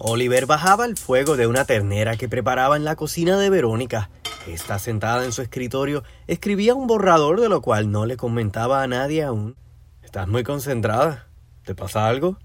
Oliver 0.00 0.46
bajaba 0.46 0.84
el 0.84 0.96
fuego 0.96 1.36
de 1.36 1.48
una 1.48 1.64
ternera 1.64 2.16
que 2.16 2.28
preparaba 2.28 2.76
en 2.76 2.84
la 2.84 2.94
cocina 2.94 3.36
de 3.36 3.50
Verónica. 3.50 4.10
Esta 4.46 4.78
sentada 4.78 5.24
en 5.24 5.32
su 5.32 5.42
escritorio 5.42 6.04
escribía 6.28 6.76
un 6.76 6.86
borrador 6.86 7.40
de 7.40 7.48
lo 7.48 7.60
cual 7.62 7.90
no 7.90 8.06
le 8.06 8.16
comentaba 8.16 8.84
a 8.84 8.86
nadie 8.86 9.24
aún. 9.24 9.56
Estás 10.04 10.28
muy 10.28 10.44
concentrada. 10.44 11.26
¿Te 11.64 11.74
pasa 11.74 12.06
algo? 12.06 12.38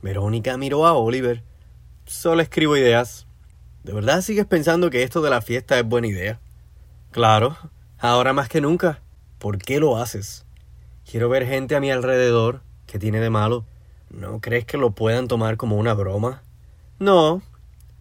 Verónica 0.00 0.56
miró 0.56 0.86
a 0.86 0.94
Oliver. 0.94 1.44
Solo 2.06 2.40
escribo 2.40 2.78
ideas. 2.78 3.26
¿De 3.84 3.92
verdad 3.92 4.22
sigues 4.22 4.46
pensando 4.46 4.88
que 4.88 5.02
esto 5.02 5.20
de 5.20 5.28
la 5.28 5.42
fiesta 5.42 5.78
es 5.78 5.84
buena 5.84 6.06
idea? 6.06 6.40
Claro, 7.10 7.58
ahora 7.98 8.32
más 8.32 8.48
que 8.48 8.62
nunca. 8.62 9.02
¿Por 9.38 9.58
qué 9.58 9.80
lo 9.80 9.98
haces? 9.98 10.46
Quiero 11.08 11.28
ver 11.28 11.46
gente 11.46 11.76
a 11.76 11.80
mi 11.80 11.90
alrededor. 11.90 12.62
¿Qué 12.86 12.98
tiene 12.98 13.20
de 13.20 13.28
malo? 13.28 13.66
¿No 14.08 14.40
crees 14.40 14.64
que 14.64 14.78
lo 14.78 14.92
puedan 14.92 15.28
tomar 15.28 15.58
como 15.58 15.76
una 15.76 15.92
broma? 15.92 16.42
No. 16.98 17.42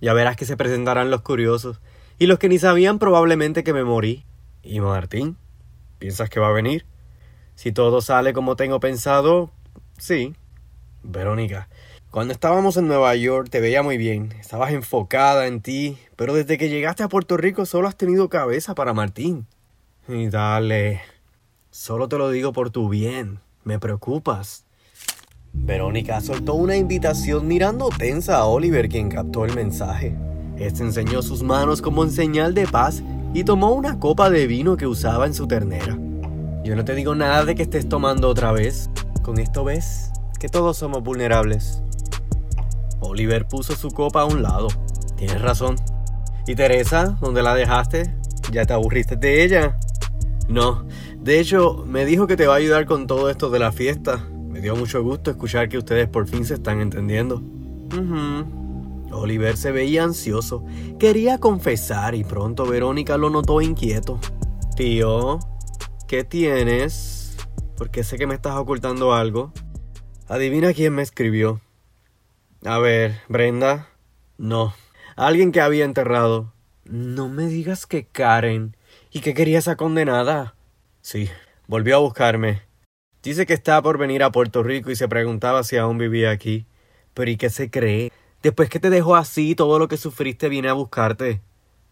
Ya 0.02 0.14
verás 0.14 0.36
que 0.36 0.46
se 0.46 0.58
presentarán 0.58 1.10
los 1.12 1.22
curiosos. 1.22 1.82
Y 2.18 2.28
los 2.28 2.40
que 2.40 2.50
ni 2.50 2.60
sabían 2.60 3.00
probablemente 3.00 3.64
que 3.64 3.74
me 3.74 3.84
morí. 3.84 4.26
¿Y 4.64 4.80
Martín? 4.80 5.38
¿Piensas 6.00 6.30
que 6.30 6.40
va 6.40 6.48
a 6.48 6.52
venir? 6.52 6.86
Si 7.56 7.72
todo 7.72 8.02
sale 8.02 8.34
como 8.34 8.56
tengo 8.56 8.80
pensado, 8.80 9.52
sí. 9.98 10.36
Verónica, 11.04 11.70
cuando 12.12 12.34
estábamos 12.34 12.78
en 12.78 12.88
Nueva 12.88 13.16
York 13.16 13.50
te 13.50 13.60
veía 13.60 13.84
muy 13.84 13.98
bien, 13.98 14.34
estabas 14.40 14.72
enfocada 14.72 15.48
en 15.48 15.62
ti, 15.62 15.98
pero 16.16 16.34
desde 16.34 16.58
que 16.58 16.70
llegaste 16.70 17.04
a 17.04 17.10
Puerto 17.10 17.38
Rico 17.38 17.66
solo 17.66 17.88
has 17.88 17.98
tenido 17.98 18.30
cabeza 18.30 18.76
para 18.76 18.94
Martín. 18.94 19.48
Y 20.08 20.30
dale, 20.30 21.02
solo 21.72 22.08
te 22.08 22.18
lo 22.18 22.30
digo 22.30 22.54
por 22.54 22.70
tu 22.72 22.90
bien, 22.90 23.40
me 23.64 23.80
preocupas. 23.80 24.65
Verónica 25.56 26.22
soltó 26.22 26.56
una 26.56 26.76
invitación 26.76 27.48
mirando 27.48 27.90
tensa 27.90 28.38
a 28.38 28.46
Oliver 28.46 28.90
quien 28.90 29.10
captó 29.10 29.46
el 29.46 29.56
mensaje. 29.56 30.16
Este 30.58 30.84
enseñó 30.84 31.22
sus 31.22 31.44
manos 31.44 31.82
como 31.82 32.04
en 32.04 32.12
señal 32.12 32.54
de 32.54 32.68
paz 32.68 33.04
y 33.34 33.44
tomó 33.44 33.74
una 33.74 34.00
copa 34.00 34.30
de 34.30 34.48
vino 34.48 34.78
que 34.78 34.88
usaba 34.88 35.26
en 35.26 35.34
su 35.34 35.48
ternera. 35.48 35.98
Yo 36.64 36.76
no 36.76 36.86
te 36.86 36.96
digo 36.96 37.16
nada 37.16 37.46
de 37.46 37.56
que 37.56 37.64
estés 37.64 37.90
tomando 37.90 38.30
otra 38.30 38.52
vez. 38.52 38.90
Con 39.22 39.40
esto 39.40 39.64
ves 39.64 40.12
que 40.40 40.50
todos 40.50 40.78
somos 40.78 41.04
vulnerables. 41.04 41.82
Oliver 43.02 43.48
puso 43.48 43.76
su 43.76 43.90
copa 43.92 44.22
a 44.22 44.26
un 44.26 44.44
lado. 44.44 44.68
Tienes 45.18 45.42
razón. 45.42 45.76
¿Y 46.48 46.56
Teresa? 46.56 47.18
¿Dónde 47.22 47.44
la 47.44 47.56
dejaste? 47.56 48.16
¿Ya 48.52 48.66
te 48.66 48.74
aburriste 48.74 49.16
de 49.16 49.44
ella? 49.44 49.78
No. 50.48 50.86
De 51.20 51.40
hecho, 51.40 51.84
me 51.88 52.06
dijo 52.06 52.28
que 52.28 52.38
te 52.38 52.48
va 52.48 52.54
a 52.54 52.58
ayudar 52.58 52.86
con 52.86 53.08
todo 53.08 53.30
esto 53.30 53.50
de 53.50 53.60
la 53.60 53.72
fiesta. 53.72 54.24
Me 54.56 54.62
dio 54.62 54.74
mucho 54.74 55.04
gusto 55.04 55.32
escuchar 55.32 55.68
que 55.68 55.78
ustedes 55.78 56.08
por 56.08 56.30
fin 56.30 56.46
se 56.46 56.54
están 56.54 56.80
entendiendo. 56.80 57.44
Oliver 59.12 59.58
se 59.58 59.74
veía 59.74 60.06
ansioso. 60.06 60.64
Quería 60.98 61.40
confesar 61.40 62.16
y 62.16 62.24
pronto 62.24 62.66
Verónica 62.66 63.18
lo 63.18 63.30
notó 63.30 63.60
inquieto. 63.60 64.18
Tío, 64.78 65.40
¿qué 66.08 66.24
tienes? 66.24 67.36
Porque 67.76 68.06
sé 68.06 68.18
que 68.18 68.28
me 68.28 68.36
estás 68.36 68.56
ocultando 68.56 69.14
algo. 69.14 69.52
Adivina 70.30 70.72
quién 70.72 70.96
me 70.96 71.02
escribió. 71.02 71.60
A 72.64 72.80
ver, 72.80 73.20
Brenda. 73.28 73.90
No. 74.38 74.74
Alguien 75.18 75.52
que 75.52 75.60
había 75.60 75.84
enterrado. 75.84 76.54
No 76.86 77.28
me 77.28 77.48
digas 77.48 77.86
que 77.86 78.06
Karen. 78.06 78.78
¿Y 79.12 79.20
que 79.20 79.34
quería 79.34 79.60
esa 79.60 79.76
condenada? 79.76 80.56
Sí, 81.02 81.30
volvió 81.68 81.98
a 81.98 82.00
buscarme. 82.00 82.62
Dice 83.26 83.48
que 83.48 83.56
está 83.56 83.82
por 83.82 83.98
venir 83.98 84.22
a 84.22 84.32
Puerto 84.32 84.62
Rico 84.62 84.92
y 84.92 84.96
se 84.96 85.08
preguntaba 85.08 85.64
si 85.64 85.78
aún 85.78 85.98
vivía 85.98 86.30
aquí. 86.30 86.68
Pero 87.16 87.32
¿y 87.32 87.38
qué 87.38 87.50
se 87.50 87.72
cree? 87.72 88.12
Después 88.44 88.70
que 88.70 88.80
te 88.80 88.92
dejó 88.92 89.16
así, 89.16 89.56
todo 89.56 89.80
lo 89.80 89.88
que 89.88 89.98
sufriste 89.98 90.48
viene 90.48 90.70
a 90.70 90.74
buscarte. 90.74 91.42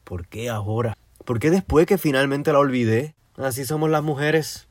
¿Por 0.03 0.27
qué 0.27 0.51
ahora? 0.51 0.95
¿Por 1.25 1.39
qué 1.39 1.49
después 1.49 1.87
que 1.87 1.97
finalmente 1.97 2.53
la 2.53 2.59
olvidé? 2.59 3.15
Así 3.35 3.65
somos 3.65 3.89
las 3.89 4.03
mujeres. 4.03 4.67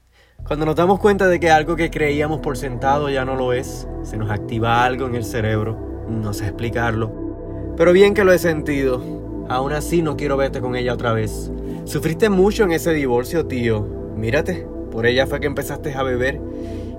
Cuando 0.47 0.65
nos 0.65 0.77
damos 0.77 1.01
cuenta 1.01 1.27
de 1.27 1.41
que 1.41 1.51
algo 1.51 1.75
que 1.75 1.91
creíamos 1.91 2.39
por 2.39 2.57
sentado 2.57 3.11
ya 3.11 3.25
no 3.25 3.35
lo 3.35 3.53
es, 3.53 3.89
se 4.05 4.17
nos 4.17 4.31
activa 4.31 4.85
algo 4.85 5.09
en 5.09 5.17
el 5.17 5.25
cerebro. 5.25 6.07
No 6.09 6.33
sé 6.33 6.45
explicarlo. 6.45 7.75
Pero 7.77 7.93
bien 7.93 8.15
que 8.15 8.23
lo 8.23 8.33
he 8.33 8.39
sentido. 8.39 9.03
Aún 9.49 9.73
así 9.73 10.01
no 10.01 10.17
quiero 10.17 10.37
verte 10.37 10.61
con 10.61 10.77
ella 10.77 10.95
otra 10.95 11.13
vez. 11.13 11.51
Sufriste 11.87 12.29
mucho 12.29 12.63
en 12.63 12.71
ese 12.71 12.93
divorcio, 12.93 13.47
tío. 13.47 13.83
Mírate, 14.15 14.65
por 14.93 15.07
ella 15.07 15.27
fue 15.27 15.41
que 15.41 15.47
empezaste 15.47 15.95
a 15.95 16.03
beber. 16.03 16.39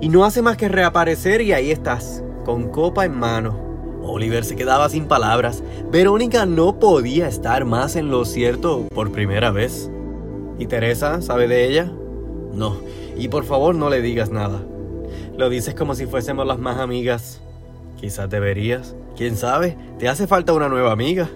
Y 0.01 0.09
no 0.09 0.25
hace 0.25 0.41
más 0.41 0.57
que 0.57 0.67
reaparecer 0.67 1.41
y 1.41 1.53
ahí 1.53 1.71
estás, 1.71 2.23
con 2.43 2.69
copa 2.69 3.05
en 3.05 3.17
mano. 3.17 3.57
Oliver 4.01 4.43
se 4.43 4.55
quedaba 4.55 4.89
sin 4.89 5.05
palabras. 5.05 5.63
Verónica 5.91 6.45
no 6.45 6.79
podía 6.79 7.27
estar 7.27 7.63
más 7.63 7.95
en 7.95 8.09
lo 8.09 8.25
cierto 8.25 8.87
por 8.93 9.11
primera 9.11 9.51
vez. 9.51 9.89
¿Y 10.59 10.65
Teresa 10.65 11.21
sabe 11.21 11.47
de 11.47 11.69
ella? 11.69 11.91
No. 12.53 12.77
Y 13.15 13.29
por 13.29 13.45
favor 13.45 13.75
no 13.75 13.89
le 13.89 14.01
digas 14.01 14.29
nada. 14.29 14.61
Lo 15.37 15.49
dices 15.49 15.73
como 15.75 15.95
si 15.95 16.05
fuésemos 16.05 16.45
las 16.45 16.59
más 16.59 16.79
amigas. 16.79 17.39
Quizás 17.99 18.29
deberías. 18.29 18.95
¿Quién 19.15 19.37
sabe? 19.37 19.77
¿Te 19.99 20.09
hace 20.09 20.27
falta 20.27 20.53
una 20.53 20.67
nueva 20.67 20.91
amiga? 20.91 21.29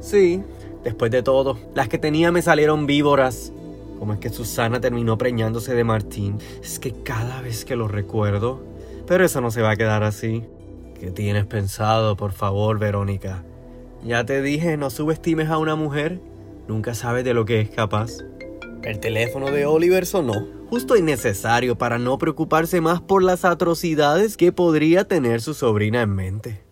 Sí. 0.00 0.42
Después 0.82 1.10
de 1.10 1.22
todo, 1.22 1.58
las 1.74 1.88
que 1.88 1.98
tenía 1.98 2.32
me 2.32 2.42
salieron 2.42 2.86
víboras 2.86 3.52
cómo 3.98 4.14
es 4.14 4.18
que 4.18 4.30
Susana 4.30 4.80
terminó 4.80 5.18
preñándose 5.18 5.74
de 5.74 5.84
Martín. 5.84 6.38
Es 6.62 6.78
que 6.78 6.92
cada 7.02 7.40
vez 7.40 7.64
que 7.64 7.76
lo 7.76 7.88
recuerdo... 7.88 8.62
Pero 9.06 9.24
eso 9.24 9.40
no 9.40 9.50
se 9.50 9.62
va 9.62 9.70
a 9.70 9.76
quedar 9.76 10.02
así. 10.02 10.44
¿Qué 11.00 11.10
tienes 11.10 11.46
pensado, 11.46 12.16
por 12.16 12.32
favor, 12.32 12.78
Verónica? 12.78 13.42
Ya 14.04 14.26
te 14.26 14.42
dije, 14.42 14.76
no 14.76 14.90
subestimes 14.90 15.48
a 15.48 15.56
una 15.56 15.76
mujer. 15.76 16.20
Nunca 16.68 16.94
sabes 16.94 17.24
de 17.24 17.32
lo 17.32 17.46
que 17.46 17.60
es 17.62 17.70
capaz. 17.70 18.18
El 18.82 19.00
teléfono 19.00 19.50
de 19.50 19.64
Oliver 19.64 20.04
sonó, 20.04 20.46
justo 20.68 20.96
y 20.96 21.02
necesario 21.02 21.78
para 21.78 21.98
no 21.98 22.18
preocuparse 22.18 22.80
más 22.80 23.00
por 23.00 23.22
las 23.22 23.44
atrocidades 23.44 24.36
que 24.36 24.52
podría 24.52 25.04
tener 25.04 25.40
su 25.40 25.54
sobrina 25.54 26.02
en 26.02 26.14
mente. 26.14 26.62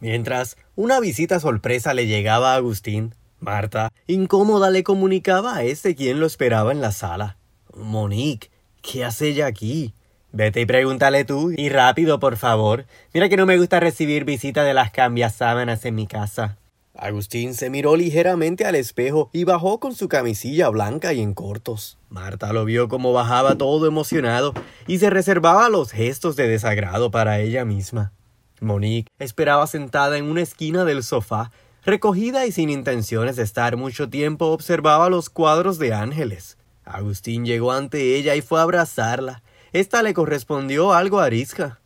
Mientras, 0.00 0.56
una 0.74 0.98
visita 0.98 1.38
sorpresa 1.40 1.94
le 1.94 2.06
llegaba 2.06 2.52
a 2.52 2.56
Agustín, 2.56 3.14
Marta, 3.40 3.90
incómoda, 4.06 4.70
le 4.70 4.84
comunicaba 4.84 5.56
a 5.56 5.64
este 5.64 5.94
quien 5.94 6.20
lo 6.20 6.26
esperaba 6.26 6.72
en 6.72 6.82
la 6.82 6.92
sala. 6.92 7.38
Monique, 7.74 8.50
¿qué 8.82 9.04
hace 9.04 9.28
ella 9.28 9.46
aquí? 9.46 9.94
Vete 10.32 10.60
y 10.60 10.66
pregúntale 10.66 11.24
tú, 11.24 11.50
y 11.56 11.70
rápido, 11.70 12.20
por 12.20 12.36
favor. 12.36 12.84
Mira 13.14 13.28
que 13.28 13.38
no 13.38 13.46
me 13.46 13.56
gusta 13.56 13.80
recibir 13.80 14.24
visita 14.24 14.62
de 14.62 14.74
las 14.74 14.90
cambias 14.90 15.34
sábanas 15.34 15.84
en 15.86 15.94
mi 15.94 16.06
casa. 16.06 16.58
Agustín 16.94 17.54
se 17.54 17.70
miró 17.70 17.96
ligeramente 17.96 18.66
al 18.66 18.74
espejo 18.74 19.30
y 19.32 19.44
bajó 19.44 19.80
con 19.80 19.94
su 19.94 20.08
camisilla 20.08 20.68
blanca 20.68 21.14
y 21.14 21.22
en 21.22 21.32
cortos. 21.32 21.98
Marta 22.10 22.52
lo 22.52 22.66
vio 22.66 22.88
como 22.88 23.12
bajaba 23.14 23.56
todo 23.56 23.86
emocionado 23.86 24.52
y 24.86 24.98
se 24.98 25.08
reservaba 25.08 25.70
los 25.70 25.92
gestos 25.92 26.36
de 26.36 26.46
desagrado 26.46 27.10
para 27.10 27.40
ella 27.40 27.64
misma. 27.64 28.12
Monique 28.60 29.10
esperaba 29.18 29.66
sentada 29.66 30.18
en 30.18 30.26
una 30.26 30.42
esquina 30.42 30.84
del 30.84 31.02
sofá 31.02 31.50
Recogida 31.84 32.46
y 32.46 32.52
sin 32.52 32.68
intenciones 32.68 33.36
de 33.36 33.42
estar 33.42 33.76
mucho 33.76 34.10
tiempo, 34.10 34.46
observaba 34.46 35.08
los 35.08 35.30
cuadros 35.30 35.78
de 35.78 35.94
ángeles. 35.94 36.58
Agustín 36.84 37.44
llegó 37.44 37.72
ante 37.72 38.16
ella 38.16 38.34
y 38.34 38.42
fue 38.42 38.60
a 38.60 38.64
abrazarla. 38.64 39.42
Esta 39.72 40.02
le 40.02 40.12
correspondió 40.12 40.92
algo 40.92 41.20
arisca. 41.20 41.80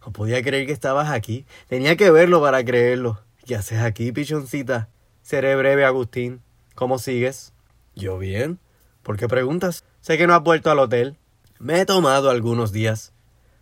No 0.00 0.12
podía 0.12 0.42
creer 0.42 0.66
que 0.66 0.72
estabas 0.72 1.10
aquí. 1.10 1.44
Tenía 1.68 1.96
que 1.96 2.10
verlo 2.10 2.40
para 2.40 2.64
creerlo. 2.64 3.20
¿Qué 3.44 3.56
haces 3.56 3.80
aquí, 3.80 4.12
pichoncita? 4.12 4.88
Seré 5.22 5.56
breve, 5.56 5.84
Agustín. 5.84 6.40
¿Cómo 6.74 6.98
sigues? 6.98 7.52
Yo 7.94 8.18
bien. 8.18 8.58
¿Por 9.02 9.16
qué 9.16 9.28
preguntas? 9.28 9.84
Sé 10.00 10.16
que 10.16 10.26
no 10.26 10.34
has 10.34 10.42
vuelto 10.42 10.70
al 10.70 10.78
hotel. 10.78 11.16
Me 11.58 11.80
he 11.80 11.86
tomado 11.86 12.30
algunos 12.30 12.72
días. 12.72 13.12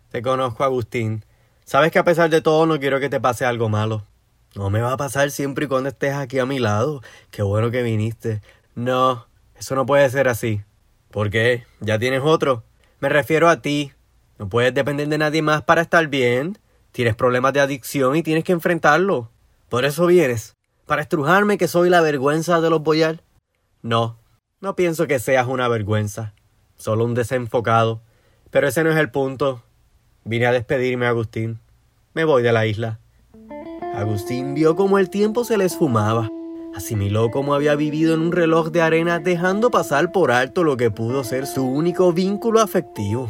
Te 0.09 0.21
conozco, 0.21 0.63
Agustín. 0.63 1.25
Sabes 1.65 1.91
que 1.91 1.99
a 1.99 2.03
pesar 2.03 2.29
de 2.29 2.41
todo 2.41 2.65
no 2.65 2.79
quiero 2.79 2.99
que 2.99 3.09
te 3.09 3.19
pase 3.19 3.45
algo 3.45 3.67
malo. 3.69 4.05
No 4.55 4.69
me 4.69 4.79
va 4.79 4.93
a 4.93 4.97
pasar 4.97 5.31
siempre 5.31 5.65
y 5.65 5.67
cuando 5.67 5.89
estés 5.89 6.13
aquí 6.13 6.39
a 6.39 6.45
mi 6.45 6.59
lado. 6.59 7.01
Qué 7.29 7.41
bueno 7.41 7.71
que 7.71 7.83
viniste. 7.83 8.41
No, 8.73 9.27
eso 9.55 9.75
no 9.75 9.85
puede 9.85 10.09
ser 10.09 10.29
así. 10.29 10.61
¿Por 11.11 11.29
qué? 11.29 11.65
¿Ya 11.81 11.99
tienes 11.99 12.21
otro? 12.23 12.63
Me 13.01 13.09
refiero 13.09 13.49
a 13.49 13.61
ti. 13.61 13.91
No 14.39 14.47
puedes 14.47 14.73
depender 14.73 15.09
de 15.09 15.17
nadie 15.17 15.41
más 15.41 15.63
para 15.63 15.81
estar 15.81 16.07
bien. 16.07 16.57
Tienes 16.93 17.15
problemas 17.15 17.51
de 17.51 17.59
adicción 17.59 18.15
y 18.15 18.23
tienes 18.23 18.45
que 18.45 18.53
enfrentarlo. 18.53 19.29
Por 19.67 19.83
eso 19.83 20.05
vienes. 20.05 20.55
¿Para 20.85 21.01
estrujarme 21.01 21.57
que 21.57 21.67
soy 21.67 21.89
la 21.89 21.99
vergüenza 21.99 22.61
de 22.61 22.69
los 22.69 22.81
boyar? 22.81 23.23
No, 23.81 24.17
no 24.61 24.75
pienso 24.77 25.05
que 25.05 25.19
seas 25.19 25.47
una 25.47 25.67
vergüenza. 25.67 26.33
Solo 26.77 27.03
un 27.03 27.13
desenfocado. 27.13 28.01
Pero 28.51 28.69
ese 28.69 28.85
no 28.85 28.91
es 28.91 28.97
el 28.97 29.11
punto. 29.11 29.63
Vine 30.23 30.45
a 30.45 30.53
despedirme, 30.53 31.07
Agustín. 31.07 31.59
Me 32.13 32.23
voy 32.23 32.41
de 32.41 32.53
la 32.53 32.65
isla. 32.65 32.99
Agustín 33.95 34.55
vio 34.55 34.75
cómo 34.75 34.99
el 34.99 35.09
tiempo 35.09 35.45
se 35.45 35.57
le 35.57 35.63
esfumaba. 35.63 36.29
Asimiló 36.75 37.31
cómo 37.31 37.53
había 37.53 37.75
vivido 37.75 38.13
en 38.13 38.19
un 38.19 38.33
reloj 38.33 38.69
de 38.69 38.81
arena 38.81 39.19
dejando 39.19 39.71
pasar 39.71 40.11
por 40.11 40.31
alto 40.31 40.65
lo 40.65 40.75
que 40.75 40.91
pudo 40.91 41.23
ser 41.23 41.47
su 41.47 41.65
único 41.65 42.11
vínculo 42.11 42.59
afectivo. 42.59 43.29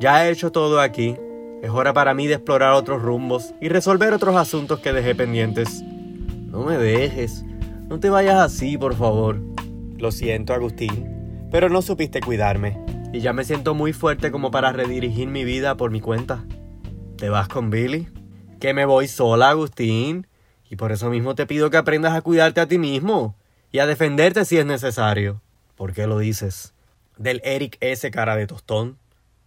Ya 0.00 0.26
he 0.26 0.30
hecho 0.30 0.50
todo 0.50 0.80
aquí. 0.80 1.16
Es 1.62 1.68
hora 1.68 1.92
para 1.92 2.14
mí 2.14 2.26
de 2.26 2.34
explorar 2.34 2.72
otros 2.72 3.02
rumbos 3.02 3.54
y 3.60 3.68
resolver 3.68 4.14
otros 4.14 4.34
asuntos 4.34 4.80
que 4.80 4.94
dejé 4.94 5.14
pendientes. 5.14 5.82
No 5.82 6.64
me 6.64 6.78
dejes. 6.78 7.44
No 7.88 8.00
te 8.00 8.08
vayas 8.08 8.36
así, 8.36 8.78
por 8.78 8.94
favor. 8.94 9.38
Lo 9.98 10.10
siento, 10.10 10.54
Agustín, 10.54 11.46
pero 11.50 11.68
no 11.68 11.82
supiste 11.82 12.20
cuidarme. 12.20 12.78
Y 13.12 13.20
ya 13.20 13.34
me 13.34 13.44
siento 13.44 13.74
muy 13.74 13.92
fuerte 13.92 14.32
como 14.32 14.50
para 14.50 14.72
redirigir 14.72 15.28
mi 15.28 15.44
vida 15.44 15.76
por 15.76 15.90
mi 15.90 16.00
cuenta. 16.00 16.46
¿Te 17.18 17.28
vas 17.28 17.46
con 17.48 17.68
Billy? 17.68 18.08
Que 18.62 18.74
me 18.74 18.84
voy 18.84 19.08
sola, 19.08 19.48
Agustín. 19.48 20.28
Y 20.70 20.76
por 20.76 20.92
eso 20.92 21.10
mismo 21.10 21.34
te 21.34 21.46
pido 21.46 21.68
que 21.68 21.78
aprendas 21.78 22.14
a 22.14 22.20
cuidarte 22.20 22.60
a 22.60 22.68
ti 22.68 22.78
mismo 22.78 23.34
y 23.72 23.80
a 23.80 23.86
defenderte 23.86 24.44
si 24.44 24.56
es 24.56 24.64
necesario. 24.64 25.42
¿Por 25.74 25.92
qué 25.92 26.06
lo 26.06 26.20
dices? 26.20 26.72
Del 27.16 27.40
Eric 27.42 27.76
ese 27.80 28.12
cara 28.12 28.36
de 28.36 28.46
tostón. 28.46 28.98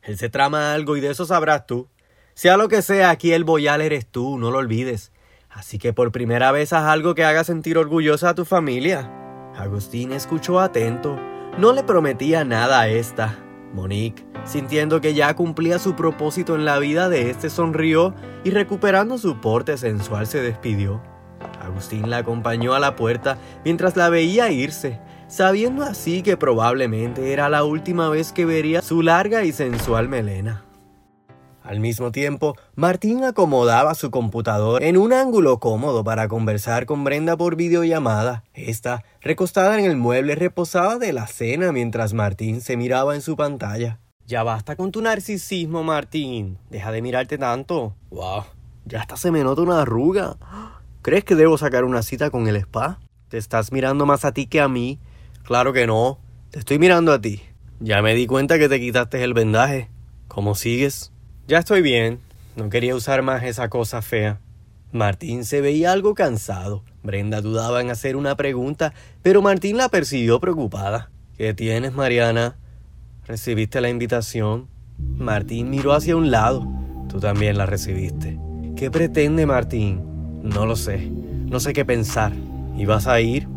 Él 0.02 0.18
se 0.18 0.28
trama 0.28 0.74
algo 0.74 0.98
y 0.98 1.00
de 1.00 1.12
eso 1.12 1.26
sabrás 1.26 1.66
tú. 1.66 1.88
Sea 2.34 2.58
lo 2.58 2.68
que 2.68 2.82
sea, 2.82 3.10
aquí 3.10 3.32
el 3.32 3.46
boyal 3.46 3.80
eres 3.80 4.06
tú, 4.06 4.38
no 4.38 4.52
lo 4.52 4.58
olvides. 4.58 5.14
Así 5.50 5.78
que 5.78 5.94
por 5.94 6.12
primera 6.12 6.52
vez 6.52 6.74
haz 6.74 6.84
algo 6.84 7.16
que 7.16 7.24
haga 7.24 7.46
sentir 7.46 7.78
orgullosa 7.78 8.32
a 8.32 8.36
tu 8.36 8.44
familia. 8.44 9.10
Agustín 9.56 10.12
escuchó 10.12 10.60
atento. 10.60 11.18
No 11.58 11.72
le 11.72 11.84
prometía 11.84 12.44
nada 12.44 12.82
a 12.82 12.90
esta. 12.90 13.45
Monique, 13.74 14.26
sintiendo 14.46 15.02
que 15.02 15.14
ya 15.14 15.36
cumplía 15.36 15.80
su 15.80 15.96
propósito 15.96 16.56
en 16.56 16.66
la 16.66 16.80
vida 16.80 17.10
de 17.10 17.30
este, 17.30 17.50
sonrió 17.50 18.14
y 18.44 18.52
recuperando 18.52 19.18
su 19.18 19.40
porte 19.42 19.78
sensual 19.78 20.28
se 20.28 20.42
despidió. 20.42 21.02
Agustín 21.62 22.10
la 22.10 22.18
acompañó 22.18 22.74
a 22.74 22.80
la 22.80 22.96
puerta 22.96 23.38
mientras 23.64 23.96
la 23.96 24.10
veía 24.10 24.52
irse, 24.52 25.00
sabiendo 25.28 25.84
así 25.84 26.22
que 26.22 26.38
probablemente 26.38 27.34
era 27.34 27.50
la 27.50 27.64
última 27.64 28.10
vez 28.10 28.32
que 28.32 28.46
vería 28.46 28.82
su 28.82 29.02
larga 29.02 29.44
y 29.44 29.52
sensual 29.52 30.10
melena. 30.10 30.65
Al 31.66 31.80
mismo 31.80 32.12
tiempo, 32.12 32.56
Martín 32.76 33.24
acomodaba 33.24 33.96
su 33.96 34.12
computador 34.12 34.84
en 34.84 34.98
un 34.98 35.14
ángulo 35.14 35.60
cómodo 35.60 36.04
para 36.04 36.28
conversar 36.28 36.86
con 36.86 37.04
Brenda 37.04 37.38
por 37.38 37.56
videollamada. 37.56 38.44
Esta, 38.54 39.04
recostada 39.20 39.80
en 39.80 39.86
el 39.86 39.98
mueble, 39.98 40.36
reposaba 40.36 41.00
de 41.00 41.12
la 41.12 41.26
cena 41.26 41.72
mientras 41.72 42.14
Martín 42.14 42.62
se 42.62 42.78
miraba 42.78 43.16
en 43.16 43.22
su 43.22 43.36
pantalla. 43.36 44.00
Ya 44.28 44.44
basta 44.44 44.76
con 44.76 44.92
tu 44.92 45.02
narcisismo, 45.02 45.84
Martín. 45.84 46.60
Deja 46.70 46.92
de 46.92 47.02
mirarte 47.02 47.40
tanto. 47.40 47.96
Wow, 48.12 48.44
ya 48.86 49.00
hasta 49.00 49.18
se 49.18 49.32
me 49.32 49.44
nota 49.44 49.64
una 49.64 49.82
arruga. 49.82 50.38
¿Crees 51.02 51.24
que 51.24 51.34
debo 51.34 51.58
sacar 51.58 51.84
una 51.84 52.04
cita 52.04 52.30
con 52.30 52.48
el 52.48 52.58
spa? 52.58 53.00
¿Te 53.28 53.40
estás 53.40 53.72
mirando 53.72 54.06
más 54.06 54.24
a 54.24 54.34
ti 54.34 54.46
que 54.46 54.62
a 54.62 54.68
mí? 54.68 55.00
Claro 55.42 55.74
que 55.74 55.88
no. 55.88 56.20
Te 56.52 56.60
estoy 56.60 56.78
mirando 56.78 57.12
a 57.12 57.20
ti. 57.20 57.42
Ya 57.80 58.04
me 58.04 58.14
di 58.14 58.28
cuenta 58.28 58.60
que 58.60 58.70
te 58.70 58.80
quitaste 58.80 59.24
el 59.24 59.34
vendaje. 59.34 59.90
¿Cómo 60.28 60.54
sigues? 60.54 61.12
Ya 61.48 61.60
estoy 61.60 61.84
bien. 61.84 62.20
No 62.56 62.72
quería 62.72 62.96
usar 62.96 63.22
más 63.22 63.44
esa 63.44 63.70
cosa 63.70 64.02
fea. 64.02 64.40
Martín 64.92 65.46
se 65.46 65.62
veía 65.62 65.92
algo 65.92 66.16
cansado. 66.16 66.84
Brenda 67.04 67.40
dudaba 67.40 67.82
en 67.82 67.92
hacer 67.92 68.16
una 68.16 68.36
pregunta, 68.36 68.94
pero 69.22 69.44
Martín 69.44 69.78
la 69.78 69.90
persiguió 69.90 70.40
preocupada. 70.40 71.12
¿Qué 71.38 71.54
tienes, 71.54 71.94
Mariana? 71.94 72.56
¿Recibiste 73.28 73.80
la 73.80 73.90
invitación? 73.90 74.68
Martín 74.98 75.70
miró 75.70 75.94
hacia 75.94 76.16
un 76.16 76.32
lado. 76.32 76.68
Tú 77.10 77.20
también 77.20 77.60
la 77.60 77.68
recibiste. 77.68 78.40
¿Qué 78.76 78.90
pretende 78.90 79.46
Martín? 79.46 80.42
No 80.42 80.66
lo 80.66 80.76
sé. 80.76 81.12
No 81.12 81.60
sé 81.60 81.74
qué 81.74 81.86
pensar. 81.86 82.34
¿Y 82.76 82.86
vas 82.86 83.06
a 83.06 83.22
ir? 83.22 83.48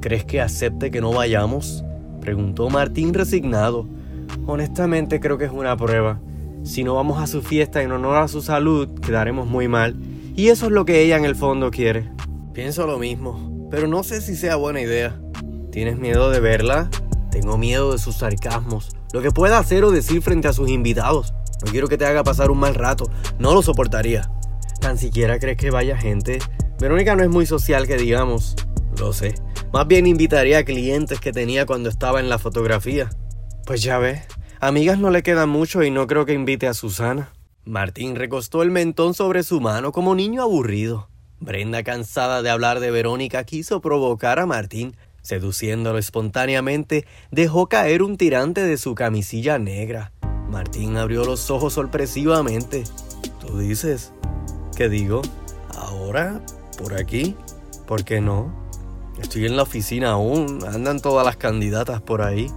¿Crees 0.00 0.26
que 0.26 0.42
acepte 0.42 0.90
que 0.90 1.00
no 1.00 1.12
vayamos? 1.12 1.82
Preguntó 2.20 2.68
Martín 2.68 3.14
resignado. 3.14 3.88
Honestamente 4.46 5.18
creo 5.18 5.38
que 5.38 5.46
es 5.46 5.52
una 5.52 5.78
prueba. 5.78 6.20
Si 6.64 6.84
no 6.84 6.94
vamos 6.94 7.20
a 7.20 7.26
su 7.26 7.42
fiesta 7.42 7.82
en 7.82 7.90
honor 7.90 8.16
a 8.16 8.28
su 8.28 8.40
salud, 8.40 8.88
quedaremos 9.00 9.48
muy 9.48 9.66
mal. 9.66 9.96
Y 10.36 10.48
eso 10.48 10.66
es 10.66 10.72
lo 10.72 10.84
que 10.84 11.02
ella 11.02 11.16
en 11.16 11.24
el 11.24 11.34
fondo 11.34 11.70
quiere. 11.70 12.10
Pienso 12.54 12.86
lo 12.86 12.98
mismo, 12.98 13.68
pero 13.70 13.88
no 13.88 14.02
sé 14.04 14.20
si 14.20 14.36
sea 14.36 14.56
buena 14.56 14.80
idea. 14.80 15.20
¿Tienes 15.72 15.98
miedo 15.98 16.30
de 16.30 16.40
verla? 16.40 16.88
Tengo 17.30 17.58
miedo 17.58 17.92
de 17.92 17.98
sus 17.98 18.16
sarcasmos, 18.16 18.94
lo 19.12 19.22
que 19.22 19.30
pueda 19.32 19.58
hacer 19.58 19.84
o 19.84 19.90
decir 19.90 20.22
frente 20.22 20.48
a 20.48 20.52
sus 20.52 20.70
invitados. 20.70 21.34
No 21.64 21.72
quiero 21.72 21.88
que 21.88 21.98
te 21.98 22.04
haga 22.04 22.22
pasar 22.22 22.50
un 22.50 22.58
mal 22.58 22.74
rato, 22.74 23.10
no 23.38 23.54
lo 23.54 23.62
soportaría. 23.62 24.30
¿Tan 24.80 24.98
siquiera 24.98 25.38
crees 25.38 25.56
que 25.56 25.70
vaya 25.70 25.96
gente? 25.96 26.38
Verónica 26.78 27.16
no 27.16 27.22
es 27.22 27.30
muy 27.30 27.46
social 27.46 27.86
que 27.86 27.96
digamos. 27.96 28.54
Lo 28.98 29.12
sé. 29.12 29.34
Más 29.72 29.86
bien 29.86 30.06
invitaría 30.06 30.58
a 30.58 30.64
clientes 30.64 31.20
que 31.20 31.32
tenía 31.32 31.66
cuando 31.66 31.88
estaba 31.88 32.20
en 32.20 32.28
la 32.28 32.38
fotografía. 32.38 33.08
Pues 33.64 33.82
ya 33.82 33.98
ves, 33.98 34.22
amigas 34.62 34.98
no 34.98 35.10
le 35.10 35.22
quedan 35.22 35.48
mucho 35.48 35.82
y 35.82 35.90
no 35.90 36.06
creo 36.06 36.24
que 36.24 36.32
invite 36.32 36.68
a 36.68 36.74
Susana. 36.74 37.32
Martín 37.64 38.14
recostó 38.16 38.62
el 38.62 38.70
mentón 38.70 39.12
sobre 39.12 39.42
su 39.42 39.60
mano 39.60 39.92
como 39.92 40.14
niño 40.14 40.42
aburrido. 40.42 41.08
Brenda, 41.40 41.82
cansada 41.82 42.42
de 42.42 42.50
hablar 42.50 42.78
de 42.78 42.92
Verónica, 42.92 43.44
quiso 43.44 43.80
provocar 43.80 44.38
a 44.38 44.46
Martín. 44.46 44.96
Seduciéndolo 45.20 45.98
espontáneamente, 45.98 47.06
dejó 47.30 47.68
caer 47.68 48.02
un 48.02 48.16
tirante 48.16 48.62
de 48.62 48.76
su 48.76 48.94
camisilla 48.94 49.58
negra. 49.58 50.12
Martín 50.48 50.96
abrió 50.96 51.24
los 51.24 51.50
ojos 51.50 51.72
sorpresivamente. 51.72 52.84
¿Tú 53.40 53.58
dices? 53.58 54.12
¿Qué 54.76 54.88
digo? 54.88 55.22
¿Ahora? 55.76 56.40
¿Por 56.78 56.94
aquí? 56.94 57.36
¿Por 57.86 58.04
qué 58.04 58.20
no? 58.20 58.52
Estoy 59.20 59.46
en 59.46 59.56
la 59.56 59.62
oficina 59.62 60.12
aún, 60.12 60.64
andan 60.64 61.00
todas 61.00 61.26
las 61.26 61.36
candidatas 61.36 62.00
por 62.00 62.22
ahí. 62.22 62.48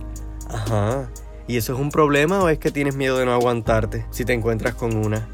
Ajá. 0.49 1.09
¿Y 1.47 1.57
eso 1.57 1.74
es 1.74 1.80
un 1.80 1.92
problema 1.92 2.42
o 2.42 2.50
es 2.50 2.57
que 2.57 2.71
tienes 2.71 2.95
miedo 2.95 3.18
de 3.18 3.25
no 3.25 3.33
aguantarte 3.33 4.06
si 4.09 4.25
te 4.25 4.33
encuentras 4.33 4.75
con 4.75 4.95
una? 4.95 5.27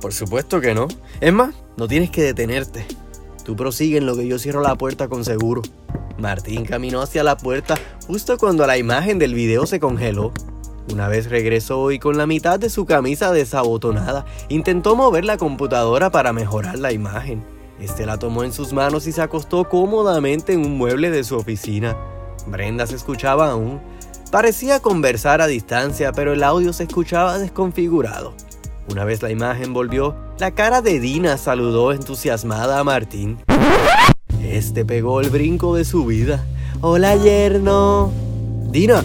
Por 0.00 0.12
supuesto 0.12 0.60
que 0.60 0.74
no. 0.74 0.88
Es 1.20 1.32
más, 1.32 1.54
no 1.76 1.88
tienes 1.88 2.10
que 2.10 2.22
detenerte. 2.22 2.86
Tú 3.44 3.56
prosigue 3.56 3.98
en 3.98 4.06
lo 4.06 4.16
que 4.16 4.26
yo 4.26 4.38
cierro 4.38 4.62
la 4.62 4.76
puerta 4.76 5.08
con 5.08 5.24
seguro. 5.24 5.62
Martín 6.18 6.64
caminó 6.64 7.00
hacia 7.02 7.22
la 7.22 7.36
puerta 7.36 7.76
justo 8.06 8.38
cuando 8.38 8.66
la 8.66 8.78
imagen 8.78 9.18
del 9.18 9.34
video 9.34 9.66
se 9.66 9.80
congeló. 9.80 10.32
Una 10.92 11.08
vez 11.08 11.28
regresó 11.28 11.90
y 11.90 11.98
con 11.98 12.16
la 12.16 12.26
mitad 12.26 12.58
de 12.58 12.70
su 12.70 12.86
camisa 12.86 13.30
desabotonada, 13.30 14.24
intentó 14.48 14.96
mover 14.96 15.24
la 15.24 15.36
computadora 15.36 16.10
para 16.10 16.32
mejorar 16.32 16.78
la 16.78 16.92
imagen. 16.92 17.44
Este 17.78 18.06
la 18.06 18.18
tomó 18.18 18.42
en 18.42 18.52
sus 18.52 18.72
manos 18.72 19.06
y 19.06 19.12
se 19.12 19.22
acostó 19.22 19.68
cómodamente 19.68 20.54
en 20.54 20.64
un 20.64 20.78
mueble 20.78 21.10
de 21.10 21.24
su 21.24 21.36
oficina. 21.36 21.96
Brenda 22.46 22.86
se 22.86 22.96
escuchaba 22.96 23.50
aún. 23.50 23.80
Parecía 24.30 24.80
conversar 24.80 25.40
a 25.40 25.46
distancia, 25.46 26.12
pero 26.12 26.34
el 26.34 26.42
audio 26.42 26.72
se 26.72 26.82
escuchaba 26.84 27.38
desconfigurado. 27.38 28.34
Una 28.90 29.04
vez 29.04 29.22
la 29.22 29.30
imagen 29.30 29.72
volvió, 29.72 30.14
la 30.38 30.50
cara 30.50 30.82
de 30.82 31.00
Dina 31.00 31.38
saludó 31.38 31.92
entusiasmada 31.92 32.78
a 32.78 32.84
Martín. 32.84 33.38
Este 34.42 34.84
pegó 34.84 35.20
el 35.20 35.30
brinco 35.30 35.76
de 35.76 35.84
su 35.84 36.04
vida. 36.04 36.44
Hola, 36.80 37.16
yerno. 37.16 38.12
Dina, 38.70 39.02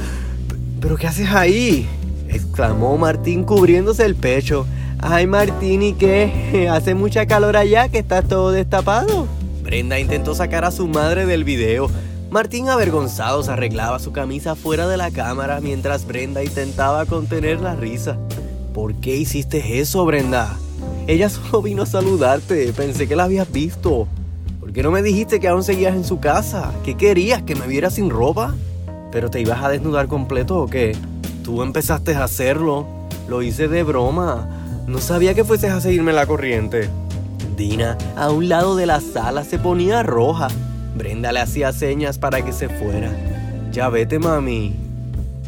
¿Pero 0.83 0.97
qué 0.97 1.07
haces 1.07 1.29
ahí? 1.29 1.87
exclamó 2.27 2.97
Martín 2.97 3.45
cubriéndose 3.45 4.03
el 4.03 4.15
pecho. 4.15 4.65
Ay 4.99 5.27
Martín, 5.27 5.81
¿y 5.81 5.93
qué? 5.93 6.67
Hace 6.71 6.93
mucha 6.93 7.25
calor 7.25 7.55
allá 7.55 7.87
que 7.87 7.99
estás 7.99 8.27
todo 8.27 8.51
destapado. 8.51 9.25
Brenda 9.63 9.97
intentó 9.97 10.35
sacar 10.35 10.65
a 10.65 10.71
su 10.71 10.85
madre 10.89 11.25
del 11.25 11.45
video. 11.45 11.89
Martín 12.33 12.67
avergonzado 12.67 13.43
se 13.43 13.51
arreglaba 13.51 13.99
su 13.99 14.11
camisa 14.11 14.55
fuera 14.55 14.87
de 14.87 14.97
la 14.97 15.11
cámara 15.11 15.61
mientras 15.61 16.07
Brenda 16.07 16.43
intentaba 16.43 17.05
contener 17.05 17.61
la 17.61 17.75
risa. 17.75 18.17
¿Por 18.73 18.95
qué 18.95 19.15
hiciste 19.17 19.79
eso, 19.79 20.03
Brenda? 20.03 20.57
Ella 21.05 21.29
solo 21.29 21.61
vino 21.61 21.83
a 21.83 21.85
saludarte. 21.85 22.73
Pensé 22.73 23.07
que 23.07 23.15
la 23.15 23.25
habías 23.25 23.51
visto. 23.51 24.07
¿Por 24.59 24.73
qué 24.73 24.81
no 24.81 24.89
me 24.89 25.03
dijiste 25.03 25.39
que 25.39 25.47
aún 25.47 25.63
seguías 25.63 25.93
en 25.93 26.03
su 26.03 26.19
casa? 26.19 26.73
¿Qué 26.83 26.97
querías? 26.97 27.43
¿Que 27.43 27.53
me 27.53 27.67
viera 27.67 27.91
sin 27.91 28.09
ropa? 28.09 28.55
¿Pero 29.11 29.29
te 29.29 29.39
ibas 29.39 29.63
a 29.63 29.69
desnudar 29.69 30.07
completo 30.07 30.59
o 30.59 30.65
qué? 30.65 30.97
Tú 31.43 31.61
empezaste 31.61 32.15
a 32.15 32.23
hacerlo. 32.23 32.87
Lo 33.29 33.43
hice 33.43 33.67
de 33.67 33.83
broma. 33.83 34.49
No 34.87 34.97
sabía 34.97 35.35
que 35.35 35.43
fueses 35.43 35.69
a 35.69 35.81
seguirme 35.81 36.13
la 36.13 36.25
corriente. 36.25 36.89
Dina, 37.55 37.95
a 38.15 38.31
un 38.31 38.49
lado 38.49 38.75
de 38.75 38.87
la 38.87 39.01
sala, 39.01 39.43
se 39.43 39.59
ponía 39.59 40.01
roja. 40.01 40.47
Brenda 40.95 41.31
le 41.31 41.39
hacía 41.39 41.71
señas 41.73 42.17
para 42.17 42.43
que 42.43 42.53
se 42.53 42.69
fuera. 42.69 43.11
Ya 43.71 43.89
vete, 43.89 44.19
mami. 44.19 44.75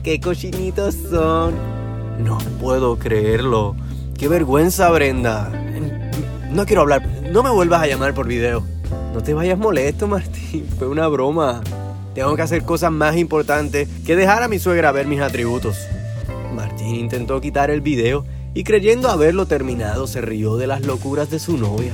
¡Qué 0.04 0.20
cochinitos 0.20 0.96
son! 1.10 1.56
No 2.24 2.38
puedo 2.60 2.98
creerlo. 2.98 3.75
¡Qué 4.18 4.28
vergüenza, 4.28 4.90
Brenda! 4.90 5.52
No 6.52 6.66
quiero 6.66 6.82
hablar. 6.82 7.06
No 7.32 7.44
me 7.44 7.50
vuelvas 7.50 7.82
a 7.82 7.88
llamar 7.88 8.14
por 8.14 8.28
video. 8.28 8.64
No 9.14 9.22
te 9.22 9.34
vayas 9.34 9.58
molesto, 9.58 10.08
Martín. 10.08 10.68
Fue 10.78 10.88
una 10.88 11.08
broma. 11.08 11.62
Tengo 12.14 12.36
que 12.36 12.42
hacer 12.42 12.64
cosas 12.64 12.92
más 12.92 13.18
importantes 13.18 13.90
que 14.06 14.16
dejar 14.16 14.42
a 14.42 14.48
mi 14.48 14.58
suegra 14.58 14.92
ver 14.92 15.06
mis 15.06 15.20
atributos. 15.20 15.78
Martín 16.54 16.96
intentó 16.96 17.42
quitar 17.42 17.70
el 17.70 17.82
video 17.82 18.25
y 18.54 18.64
creyendo 18.64 19.10
haberlo 19.10 19.48
terminado 19.48 20.08
se 20.08 20.22
rió 20.22 20.56
de 20.56 20.68
las 20.68 20.86
locuras 20.86 21.30
de 21.30 21.40
su 21.40 21.58
novia. 21.58 21.94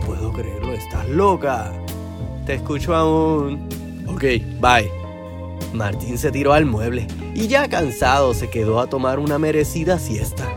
No 0.00 0.06
puedo 0.06 0.32
creerlo, 0.32 0.74
estás 0.74 1.08
loca. 1.08 1.72
Te 2.48 2.54
escucho 2.54 2.94
aún. 2.94 3.68
Ok, 4.06 4.22
bye. 4.58 4.90
Martín 5.74 6.16
se 6.16 6.30
tiró 6.30 6.54
al 6.54 6.64
mueble 6.64 7.06
y 7.34 7.46
ya 7.46 7.68
cansado 7.68 8.32
se 8.32 8.48
quedó 8.48 8.80
a 8.80 8.86
tomar 8.86 9.18
una 9.18 9.38
merecida 9.38 9.98
siesta. 9.98 10.48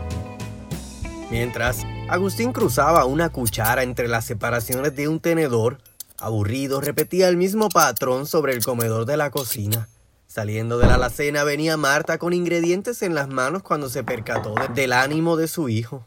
Mientras, 1.30 1.84
Agustín 2.08 2.54
cruzaba 2.54 3.04
una 3.04 3.28
cuchara 3.28 3.82
entre 3.82 4.08
las 4.08 4.24
separaciones 4.24 4.96
de 4.96 5.06
un 5.06 5.20
tenedor 5.20 5.80
Aburrido, 6.16 6.80
repetía 6.80 7.28
el 7.28 7.36
mismo 7.36 7.68
patrón 7.68 8.26
sobre 8.26 8.54
el 8.54 8.64
comedor 8.64 9.04
de 9.04 9.18
la 9.18 9.30
cocina. 9.30 9.90
Saliendo 10.26 10.78
de 10.78 10.86
la 10.86 10.94
alacena 10.94 11.44
venía 11.44 11.76
Marta 11.76 12.16
con 12.16 12.32
ingredientes 12.32 13.02
en 13.02 13.14
las 13.14 13.28
manos 13.28 13.62
cuando 13.62 13.90
se 13.90 14.02
percató 14.02 14.54
del 14.74 14.94
ánimo 14.94 15.36
de 15.36 15.46
su 15.46 15.68
hijo. 15.68 16.06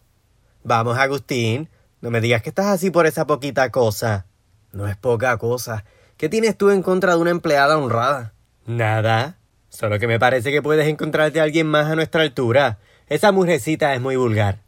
Vamos, 0.63 0.97
Agustín, 0.97 1.69
no 2.01 2.09
me 2.09 2.21
digas 2.21 2.41
que 2.41 2.49
estás 2.49 2.65
así 2.65 2.89
por 2.89 3.05
esa 3.05 3.27
poquita 3.27 3.69
cosa. 3.69 4.25
No 4.75 4.89
es 4.89 4.98
poca 4.98 5.38
cosa. 5.38 5.86
¿Qué 6.17 6.27
tienes 6.27 6.58
tú 6.58 6.70
en 6.70 6.82
contra 6.82 7.15
de 7.15 7.22
una 7.22 7.32
empleada 7.32 7.77
honrada? 7.77 8.34
Nada. 8.65 9.38
Solo 9.70 10.00
que 10.00 10.08
me 10.08 10.20
parece 10.20 10.51
que 10.51 10.62
puedes 10.62 10.86
encontrarte 10.86 11.39
a 11.39 11.44
alguien 11.44 11.65
más 11.65 11.89
a 11.89 11.96
nuestra 11.96 12.24
altura. 12.24 12.79
Esa 13.08 13.32
mujercita 13.32 13.94
es 13.96 14.01
muy 14.01 14.17
vulgar. 14.17 14.60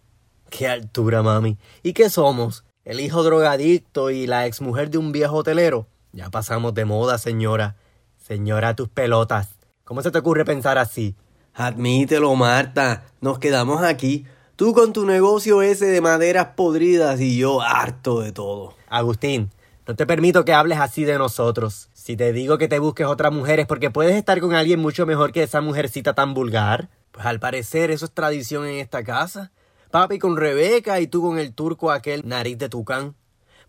¿Qué 0.49 0.65
altura, 0.65 1.23
mami? 1.23 1.57
¿Y 1.83 1.91
qué 1.91 2.09
somos? 2.09 2.63
¿El 2.85 3.01
hijo 3.01 3.21
drogadicto 3.21 4.09
y 4.09 4.27
la 4.27 4.45
exmujer 4.45 4.89
de 4.89 4.97
un 4.97 5.11
viejo 5.11 5.35
hotelero? 5.35 5.87
Ya 6.13 6.29
pasamos 6.29 6.73
de 6.73 6.85
moda, 6.85 7.17
señora. 7.17 7.75
Señora, 8.15 8.77
tus 8.77 8.87
pelotas. 8.87 9.57
¿Cómo 9.83 10.01
se 10.01 10.11
te 10.11 10.19
ocurre 10.19 10.45
pensar 10.45 10.77
así? 10.77 11.17
Admítelo, 11.53 12.33
Marta. 12.35 13.03
Nos 13.19 13.39
quedamos 13.39 13.83
aquí. 13.83 14.25
Tú 14.55 14.73
con 14.73 14.93
tu 14.93 15.05
negocio 15.05 15.61
ese 15.61 15.87
de 15.87 15.99
maderas 15.99 16.47
podridas 16.55 17.19
y 17.19 17.37
yo 17.37 17.61
harto 17.61 18.21
de 18.21 18.31
todo. 18.31 18.73
Agustín, 18.87 19.51
no 19.87 19.95
te 19.95 20.05
permito 20.05 20.43
que 20.43 20.53
hables 20.53 20.79
así 20.79 21.05
de 21.05 21.17
nosotros. 21.17 21.87
Si 21.93 22.17
te 22.17 22.33
digo 22.33 22.57
que 22.57 22.67
te 22.67 22.79
busques 22.79 23.07
otra 23.07 23.31
mujer 23.31 23.61
es 23.61 23.67
porque 23.67 23.89
puedes 23.89 24.15
estar 24.15 24.41
con 24.41 24.53
alguien 24.53 24.81
mucho 24.81 25.05
mejor 25.05 25.31
que 25.31 25.43
esa 25.43 25.61
mujercita 25.61 26.13
tan 26.13 26.33
vulgar. 26.33 26.89
Pues 27.11 27.25
al 27.25 27.39
parecer 27.39 27.89
eso 27.89 28.03
es 28.03 28.11
tradición 28.11 28.65
en 28.65 28.79
esta 28.79 29.05
casa. 29.05 29.51
Papi 29.89 30.19
con 30.19 30.35
Rebeca 30.35 30.99
y 30.99 31.07
tú 31.07 31.21
con 31.21 31.39
el 31.39 31.53
turco 31.53 31.89
aquel 31.89 32.27
nariz 32.27 32.57
de 32.57 32.67
tucán. 32.67 33.15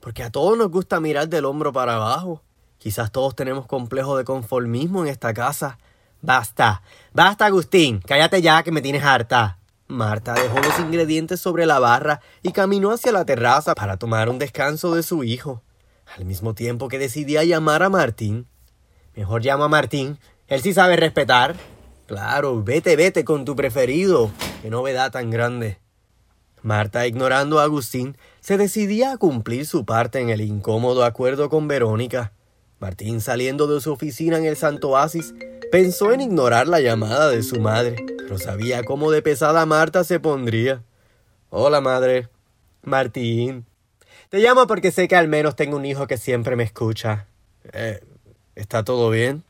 Porque 0.00 0.24
a 0.24 0.30
todos 0.30 0.58
nos 0.58 0.72
gusta 0.72 0.98
mirar 0.98 1.28
del 1.28 1.44
hombro 1.44 1.72
para 1.72 1.94
abajo. 1.94 2.42
Quizás 2.78 3.12
todos 3.12 3.36
tenemos 3.36 3.66
complejo 3.66 4.16
de 4.16 4.24
conformismo 4.24 5.02
en 5.02 5.08
esta 5.10 5.32
casa. 5.32 5.78
Basta, 6.20 6.82
basta 7.12 7.46
Agustín, 7.46 8.00
cállate 8.04 8.42
ya 8.42 8.64
que 8.64 8.72
me 8.72 8.82
tienes 8.82 9.04
harta. 9.04 9.58
Marta 9.86 10.34
dejó 10.34 10.58
los 10.58 10.80
ingredientes 10.80 11.40
sobre 11.40 11.64
la 11.64 11.78
barra 11.78 12.20
y 12.42 12.50
caminó 12.50 12.90
hacia 12.90 13.12
la 13.12 13.24
terraza 13.24 13.76
para 13.76 13.98
tomar 13.98 14.28
un 14.28 14.40
descanso 14.40 14.94
de 14.96 15.04
su 15.04 15.22
hijo, 15.22 15.62
al 16.16 16.24
mismo 16.24 16.54
tiempo 16.54 16.88
que 16.88 16.98
decidía 16.98 17.44
llamar 17.44 17.82
a 17.82 17.90
Martín. 17.90 18.46
Mejor 19.14 19.42
llama 19.42 19.66
a 19.66 19.68
Martín, 19.68 20.18
él 20.46 20.62
sí 20.62 20.72
sabe 20.72 20.96
respetar. 20.96 21.56
Claro, 22.06 22.62
vete, 22.62 22.96
vete 22.96 23.24
con 23.24 23.44
tu 23.44 23.54
preferido. 23.54 24.30
Qué 24.62 24.70
novedad 24.70 25.12
tan 25.12 25.30
grande. 25.30 25.78
Marta, 26.62 27.06
ignorando 27.06 27.60
a 27.60 27.64
Agustín, 27.64 28.16
se 28.40 28.56
decidía 28.56 29.12
a 29.12 29.18
cumplir 29.18 29.66
su 29.66 29.84
parte 29.84 30.20
en 30.20 30.30
el 30.30 30.40
incómodo 30.40 31.04
acuerdo 31.04 31.50
con 31.50 31.68
Verónica. 31.68 32.32
Martín, 32.80 33.20
saliendo 33.20 33.66
de 33.66 33.80
su 33.80 33.92
oficina 33.92 34.38
en 34.38 34.46
el 34.46 34.56
Santo 34.56 34.90
Oasis, 34.90 35.34
pensó 35.70 36.12
en 36.12 36.20
ignorar 36.20 36.66
la 36.66 36.80
llamada 36.80 37.28
de 37.28 37.42
su 37.42 37.60
madre, 37.60 37.96
pero 38.16 38.38
sabía 38.38 38.84
cómo 38.84 39.10
de 39.10 39.20
pesada 39.22 39.66
Marta 39.66 40.04
se 40.04 40.18
pondría. 40.18 40.82
Hola, 41.50 41.80
madre. 41.80 42.28
Martín. 42.82 43.67
Te 44.28 44.40
llamo 44.40 44.66
porque 44.66 44.90
sé 44.90 45.08
que 45.08 45.16
al 45.16 45.26
menos 45.26 45.56
tengo 45.56 45.76
un 45.76 45.86
hijo 45.86 46.06
que 46.06 46.18
siempre 46.18 46.54
me 46.54 46.62
escucha. 46.62 47.26
Eh, 47.72 48.00
¿Está 48.54 48.84
todo 48.84 49.08
bien? 49.08 49.42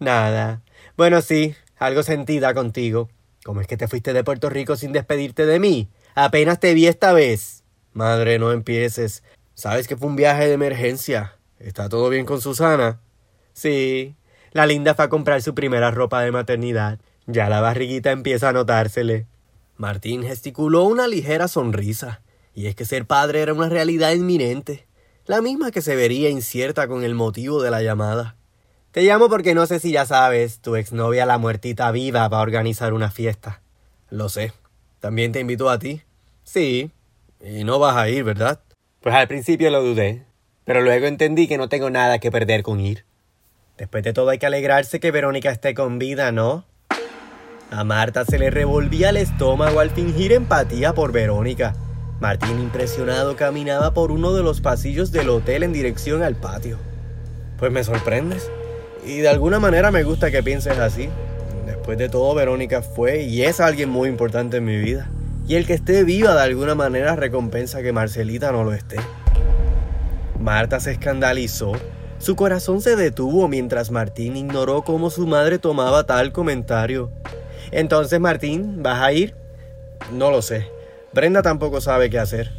Nada. 0.00 0.62
Bueno, 0.96 1.20
sí, 1.20 1.54
algo 1.78 2.02
sentida 2.02 2.52
contigo. 2.52 3.08
¿Cómo 3.44 3.60
es 3.60 3.68
que 3.68 3.76
te 3.76 3.86
fuiste 3.86 4.12
de 4.12 4.24
Puerto 4.24 4.50
Rico 4.50 4.74
sin 4.74 4.90
despedirte 4.92 5.46
de 5.46 5.60
mí? 5.60 5.88
Apenas 6.16 6.58
te 6.58 6.74
vi 6.74 6.88
esta 6.88 7.12
vez. 7.12 7.62
Madre, 7.92 8.40
no 8.40 8.50
empieces. 8.50 9.22
Sabes 9.54 9.86
que 9.86 9.96
fue 9.96 10.08
un 10.08 10.16
viaje 10.16 10.48
de 10.48 10.54
emergencia. 10.54 11.36
¿Está 11.60 11.88
todo 11.88 12.08
bien 12.08 12.26
con 12.26 12.40
Susana? 12.40 12.98
Sí. 13.52 14.16
La 14.50 14.66
linda 14.66 14.94
fue 14.94 15.04
a 15.04 15.08
comprar 15.08 15.40
su 15.40 15.54
primera 15.54 15.92
ropa 15.92 16.22
de 16.22 16.32
maternidad. 16.32 16.98
Ya 17.26 17.48
la 17.48 17.60
barriguita 17.60 18.10
empieza 18.10 18.48
a 18.48 18.52
notársele. 18.52 19.26
Martín 19.76 20.24
gesticuló 20.24 20.82
una 20.84 21.06
ligera 21.06 21.46
sonrisa. 21.46 22.22
Y 22.56 22.68
es 22.68 22.74
que 22.74 22.86
ser 22.86 23.04
padre 23.04 23.42
era 23.42 23.52
una 23.52 23.68
realidad 23.68 24.12
inminente, 24.12 24.86
la 25.26 25.42
misma 25.42 25.70
que 25.70 25.82
se 25.82 25.94
vería 25.94 26.30
incierta 26.30 26.88
con 26.88 27.04
el 27.04 27.14
motivo 27.14 27.62
de 27.62 27.70
la 27.70 27.82
llamada. 27.82 28.34
Te 28.92 29.02
llamo 29.02 29.28
porque 29.28 29.54
no 29.54 29.66
sé 29.66 29.78
si 29.78 29.92
ya 29.92 30.06
sabes, 30.06 30.60
tu 30.60 30.74
exnovia 30.74 31.26
la 31.26 31.36
muertita 31.36 31.90
viva 31.90 32.26
va 32.28 32.38
a 32.38 32.42
organizar 32.42 32.94
una 32.94 33.10
fiesta. 33.10 33.60
Lo 34.08 34.30
sé. 34.30 34.54
¿También 35.00 35.32
te 35.32 35.40
invitó 35.40 35.68
a 35.68 35.78
ti? 35.78 36.00
Sí. 36.44 36.90
Y 37.44 37.64
no 37.64 37.78
vas 37.78 37.94
a 37.94 38.08
ir, 38.08 38.24
¿verdad? 38.24 38.58
Pues 39.02 39.14
al 39.14 39.28
principio 39.28 39.70
lo 39.70 39.82
dudé, 39.82 40.24
pero 40.64 40.80
luego 40.80 41.06
entendí 41.06 41.48
que 41.48 41.58
no 41.58 41.68
tengo 41.68 41.90
nada 41.90 42.20
que 42.20 42.30
perder 42.30 42.62
con 42.62 42.80
ir. 42.80 43.04
Después 43.76 44.02
de 44.02 44.14
todo 44.14 44.30
hay 44.30 44.38
que 44.38 44.46
alegrarse 44.46 44.98
que 44.98 45.10
Verónica 45.10 45.50
esté 45.50 45.74
con 45.74 45.98
vida, 45.98 46.32
¿no? 46.32 46.64
A 47.70 47.84
Marta 47.84 48.24
se 48.24 48.38
le 48.38 48.48
revolvía 48.48 49.10
el 49.10 49.18
estómago 49.18 49.80
al 49.80 49.90
fingir 49.90 50.32
empatía 50.32 50.94
por 50.94 51.12
Verónica. 51.12 51.74
Martín, 52.20 52.58
impresionado, 52.60 53.36
caminaba 53.36 53.92
por 53.92 54.10
uno 54.10 54.32
de 54.32 54.42
los 54.42 54.62
pasillos 54.62 55.12
del 55.12 55.28
hotel 55.28 55.62
en 55.62 55.74
dirección 55.74 56.22
al 56.22 56.34
patio. 56.34 56.78
Pues 57.58 57.70
me 57.70 57.84
sorprendes. 57.84 58.50
Y 59.04 59.18
de 59.18 59.28
alguna 59.28 59.60
manera 59.60 59.90
me 59.90 60.02
gusta 60.02 60.30
que 60.30 60.42
pienses 60.42 60.78
así. 60.78 61.10
Después 61.66 61.98
de 61.98 62.08
todo, 62.08 62.34
Verónica 62.34 62.80
fue 62.80 63.22
y 63.22 63.42
es 63.42 63.60
alguien 63.60 63.90
muy 63.90 64.08
importante 64.08 64.56
en 64.56 64.64
mi 64.64 64.78
vida. 64.78 65.10
Y 65.46 65.56
el 65.56 65.66
que 65.66 65.74
esté 65.74 66.04
viva 66.04 66.34
de 66.34 66.40
alguna 66.40 66.74
manera 66.74 67.16
recompensa 67.16 67.82
que 67.82 67.92
Marcelita 67.92 68.50
no 68.50 68.64
lo 68.64 68.72
esté. 68.72 68.96
Marta 70.40 70.80
se 70.80 70.92
escandalizó. 70.92 71.72
Su 72.18 72.34
corazón 72.34 72.80
se 72.80 72.96
detuvo 72.96 73.46
mientras 73.46 73.90
Martín 73.90 74.36
ignoró 74.36 74.82
cómo 74.82 75.10
su 75.10 75.26
madre 75.26 75.58
tomaba 75.58 76.04
tal 76.04 76.32
comentario. 76.32 77.10
Entonces, 77.72 78.18
Martín, 78.20 78.82
¿vas 78.82 79.02
a 79.02 79.12
ir? 79.12 79.34
No 80.12 80.30
lo 80.30 80.40
sé. 80.40 80.75
Brenda 81.16 81.40
tampoco 81.40 81.80
sabe 81.80 82.10
qué 82.10 82.18
hacer. 82.18 82.52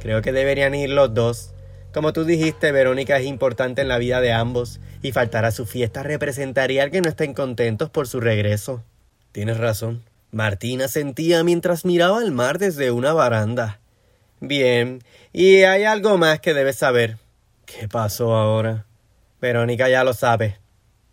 Creo 0.00 0.22
que 0.22 0.30
deberían 0.30 0.76
ir 0.76 0.90
los 0.90 1.12
dos. 1.12 1.50
Como 1.92 2.12
tú 2.12 2.24
dijiste, 2.24 2.70
Verónica 2.70 3.16
es 3.16 3.26
importante 3.26 3.82
en 3.82 3.88
la 3.88 3.98
vida 3.98 4.20
de 4.20 4.32
ambos, 4.32 4.78
y 5.02 5.10
faltar 5.10 5.44
a 5.44 5.50
su 5.50 5.66
fiesta 5.66 6.04
representaría 6.04 6.88
que 6.88 7.00
no 7.00 7.08
estén 7.08 7.34
contentos 7.34 7.90
por 7.90 8.06
su 8.06 8.20
regreso. 8.20 8.84
Tienes 9.32 9.58
razón. 9.58 10.04
Martina 10.30 10.86
sentía 10.86 11.42
mientras 11.42 11.84
miraba 11.84 12.22
el 12.22 12.30
mar 12.30 12.60
desde 12.60 12.92
una 12.92 13.12
baranda. 13.12 13.80
Bien, 14.38 15.02
y 15.32 15.62
hay 15.62 15.82
algo 15.82 16.16
más 16.16 16.38
que 16.38 16.54
debes 16.54 16.76
saber. 16.76 17.18
¿Qué 17.64 17.88
pasó 17.88 18.36
ahora? 18.36 18.86
Verónica 19.40 19.88
ya 19.88 20.04
lo 20.04 20.14
sabe. 20.14 20.60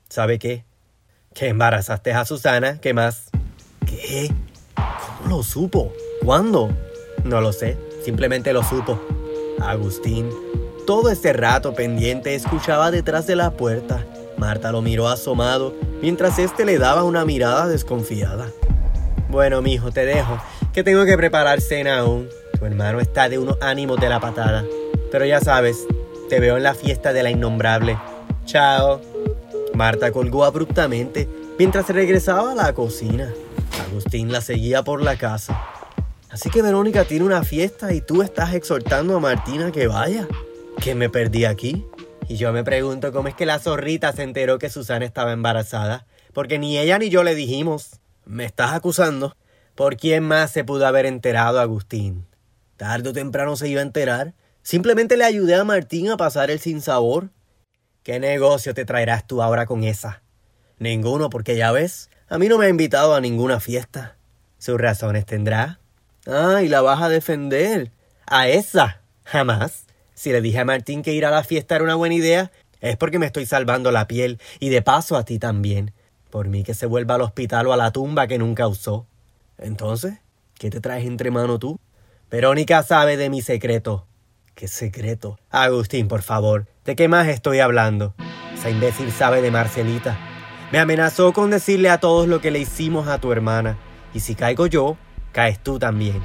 ¿Sabe 0.09 0.38
qué? 0.38 0.63
Que 1.33 1.47
embarazaste 1.47 2.13
a 2.13 2.23
Susana. 2.23 2.79
¿Qué 2.79 2.93
más? 2.93 3.31
¿Qué? 3.88 4.29
¿Cómo 4.75 5.38
lo 5.38 5.41
supo? 5.41 5.91
¿Cuándo? 6.23 6.69
No 7.25 7.41
lo 7.41 7.51
sé. 7.51 7.77
Simplemente 8.03 8.53
lo 8.53 8.63
supo. 8.63 8.99
Agustín, 9.61 10.29
todo 10.85 11.09
este 11.09 11.33
rato 11.33 11.73
pendiente, 11.73 12.35
escuchaba 12.35 12.91
detrás 12.91 13.27
de 13.27 13.35
la 13.35 13.51
puerta. 13.51 14.05
Marta 14.37 14.71
lo 14.71 14.81
miró 14.81 15.07
asomado, 15.07 15.73
mientras 16.01 16.39
éste 16.39 16.65
le 16.65 16.77
daba 16.77 17.03
una 17.03 17.25
mirada 17.25 17.67
desconfiada. 17.67 18.47
Bueno, 19.29 19.61
mijo, 19.61 19.91
te 19.91 20.05
dejo, 20.05 20.37
que 20.73 20.83
tengo 20.83 21.05
que 21.05 21.17
preparar 21.17 21.61
cena 21.61 21.99
aún. 21.99 22.29
Tu 22.57 22.65
hermano 22.65 22.99
está 22.99 23.29
de 23.29 23.37
unos 23.37 23.57
ánimos 23.61 23.99
de 23.99 24.09
la 24.09 24.19
patada. 24.19 24.63
Pero 25.11 25.25
ya 25.25 25.39
sabes, 25.39 25.85
te 26.29 26.39
veo 26.39 26.57
en 26.57 26.63
la 26.63 26.73
fiesta 26.73 27.13
de 27.13 27.23
la 27.23 27.31
innombrable. 27.31 27.97
Chao. 28.45 29.01
Marta 29.73 30.11
colgó 30.11 30.45
abruptamente 30.45 31.27
mientras 31.57 31.89
regresaba 31.89 32.51
a 32.51 32.55
la 32.55 32.73
cocina. 32.73 33.33
Agustín 33.87 34.31
la 34.31 34.41
seguía 34.41 34.83
por 34.83 35.01
la 35.01 35.17
casa. 35.17 35.59
Así 36.33 36.49
que 36.49 36.63
Verónica 36.63 37.05
tiene 37.05 37.25
una 37.25 37.43
fiesta 37.43 37.93
y 37.93 38.01
tú 38.01 38.23
estás 38.23 38.55
exhortando 38.55 39.15
a 39.15 39.19
Martina 39.19 39.71
que 39.71 39.85
vaya. 39.85 40.27
¿Que 40.81 40.95
me 40.95 41.07
perdí 41.07 41.45
aquí? 41.45 41.85
Y 42.27 42.37
yo 42.37 42.51
me 42.51 42.63
pregunto 42.63 43.11
cómo 43.13 43.27
es 43.27 43.35
que 43.35 43.45
la 43.45 43.59
zorrita 43.59 44.11
se 44.13 44.23
enteró 44.23 44.57
que 44.57 44.71
Susana 44.71 45.05
estaba 45.05 45.31
embarazada. 45.31 46.07
Porque 46.33 46.57
ni 46.57 46.79
ella 46.79 46.97
ni 46.97 47.11
yo 47.11 47.23
le 47.23 47.35
dijimos. 47.35 47.99
¿Me 48.25 48.45
estás 48.45 48.73
acusando? 48.73 49.37
¿Por 49.75 49.95
quién 49.95 50.23
más 50.23 50.49
se 50.49 50.63
pudo 50.63 50.87
haber 50.87 51.05
enterado 51.05 51.59
Agustín? 51.59 52.25
Tarde 52.77 53.09
o 53.09 53.13
temprano 53.13 53.55
se 53.55 53.69
iba 53.69 53.81
a 53.81 53.85
enterar. 53.85 54.33
Simplemente 54.63 55.17
le 55.17 55.25
ayudé 55.25 55.53
a 55.53 55.63
Martín 55.63 56.09
a 56.09 56.17
pasar 56.17 56.49
el 56.49 56.59
sinsabor. 56.59 57.29
¿Qué 58.01 58.19
negocio 58.19 58.73
te 58.73 58.85
traerás 58.85 59.27
tú 59.27 59.43
ahora 59.43 59.67
con 59.67 59.83
esa? 59.83 60.23
Ninguno, 60.79 61.29
porque 61.29 61.55
ya 61.55 61.71
ves, 61.71 62.09
a 62.27 62.39
mí 62.39 62.47
no 62.47 62.57
me 62.57 62.65
ha 62.65 62.69
invitado 62.69 63.13
a 63.13 63.21
ninguna 63.21 63.59
fiesta. 63.59 64.17
Sus 64.57 64.81
razones 64.81 65.27
tendrá. 65.27 65.79
Ah, 66.25 66.61
y 66.63 66.69
la 66.69 66.81
vas 66.81 67.01
a 67.01 67.09
defender. 67.09 67.91
¿A 68.25 68.47
esa? 68.47 69.01
Jamás. 69.25 69.85
Si 70.13 70.31
le 70.31 70.41
dije 70.41 70.59
a 70.59 70.65
Martín 70.65 71.01
que 71.01 71.13
ir 71.13 71.25
a 71.25 71.31
la 71.31 71.43
fiesta 71.43 71.75
era 71.75 71.83
una 71.83 71.95
buena 71.95 72.15
idea, 72.15 72.51
es 72.81 72.97
porque 72.97 73.19
me 73.19 73.25
estoy 73.25 73.45
salvando 73.45 73.91
la 73.91 74.07
piel 74.07 74.39
y 74.59 74.69
de 74.69 74.81
paso 74.81 75.17
a 75.17 75.25
ti 75.25 75.39
también. 75.39 75.93
Por 76.29 76.47
mí 76.47 76.63
que 76.63 76.73
se 76.73 76.85
vuelva 76.85 77.15
al 77.15 77.21
hospital 77.21 77.67
o 77.67 77.73
a 77.73 77.77
la 77.77 77.91
tumba 77.91 78.27
que 78.27 78.37
nunca 78.37 78.67
usó. 78.67 79.05
Entonces, 79.57 80.19
¿qué 80.55 80.69
te 80.69 80.81
traes 80.81 81.05
entre 81.05 81.31
mano 81.31 81.59
tú? 81.59 81.79
Verónica 82.29 82.83
sabe 82.83 83.17
de 83.17 83.29
mi 83.29 83.41
secreto. 83.41 84.07
¿Qué 84.55 84.67
secreto? 84.67 85.39
Agustín, 85.49 86.07
por 86.07 86.21
favor, 86.21 86.67
¿De 86.85 86.97
qué 86.97 87.07
más 87.07 87.29
estoy 87.29 87.59
hablando? 87.59 88.13
Esa 88.53 88.69
imbécil 88.69 89.09
sabe 89.13 89.41
de 89.41 89.51
Marcelita. 89.51 90.17
Me 90.69 90.79
amenazó 90.79 91.31
con 91.31 91.49
decirle 91.49 91.89
a 91.89 91.99
todos 91.99 92.27
lo 92.27 92.41
que 92.41 92.51
le 92.51 92.59
hicimos 92.59 93.07
a 93.07 93.19
tu 93.19 93.31
hermana. 93.31 93.77
Y 94.13 94.19
si 94.19 94.35
caigo 94.35 94.67
yo, 94.67 94.97
caes 95.33 95.59
tú 95.59 95.79
también. 95.79 96.21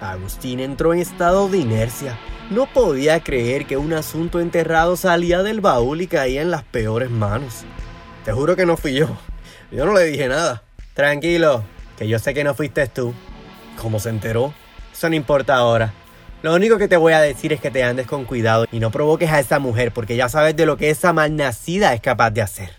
Agustín 0.00 0.60
entró 0.60 0.92
en 0.92 1.00
estado 1.00 1.48
de 1.48 1.58
inercia. 1.58 2.16
No 2.50 2.66
podía 2.66 3.24
creer 3.24 3.66
que 3.66 3.78
un 3.78 3.94
asunto 3.94 4.38
enterrado 4.38 4.96
salía 4.96 5.42
del 5.42 5.60
baúl 5.60 6.02
y 6.02 6.06
caía 6.06 6.42
en 6.42 6.50
las 6.50 6.62
peores 6.62 7.10
manos. 7.10 7.64
Te 8.24 8.32
juro 8.32 8.54
que 8.54 8.66
no 8.66 8.76
fui 8.76 8.94
yo. 8.94 9.08
Yo 9.72 9.86
no 9.86 9.94
le 9.94 10.04
dije 10.04 10.28
nada. 10.28 10.62
Tranquilo, 10.92 11.64
que 11.96 12.06
yo 12.06 12.18
sé 12.18 12.34
que 12.34 12.44
no 12.44 12.54
fuiste 12.54 12.86
tú. 12.86 13.14
¿Cómo 13.80 13.98
se 13.98 14.10
enteró? 14.10 14.52
Eso 14.92 15.08
no 15.08 15.16
importa 15.16 15.56
ahora. 15.56 15.92
Lo 16.42 16.54
único 16.54 16.76
que 16.76 16.88
te 16.88 16.98
voy 16.98 17.14
a 17.14 17.20
decir 17.20 17.54
es 17.54 17.60
que 17.60 17.70
te 17.70 17.82
andes 17.82 18.06
con 18.06 18.26
cuidado 18.26 18.66
y 18.70 18.78
no 18.78 18.90
provoques 18.90 19.30
a 19.30 19.40
esa 19.40 19.58
mujer 19.58 19.92
porque 19.92 20.14
ya 20.14 20.28
sabes 20.28 20.54
de 20.54 20.66
lo 20.66 20.76
que 20.76 20.90
esa 20.90 21.14
malnacida 21.14 21.94
es 21.94 22.02
capaz 22.02 22.30
de 22.30 22.42
hacer. 22.42 22.70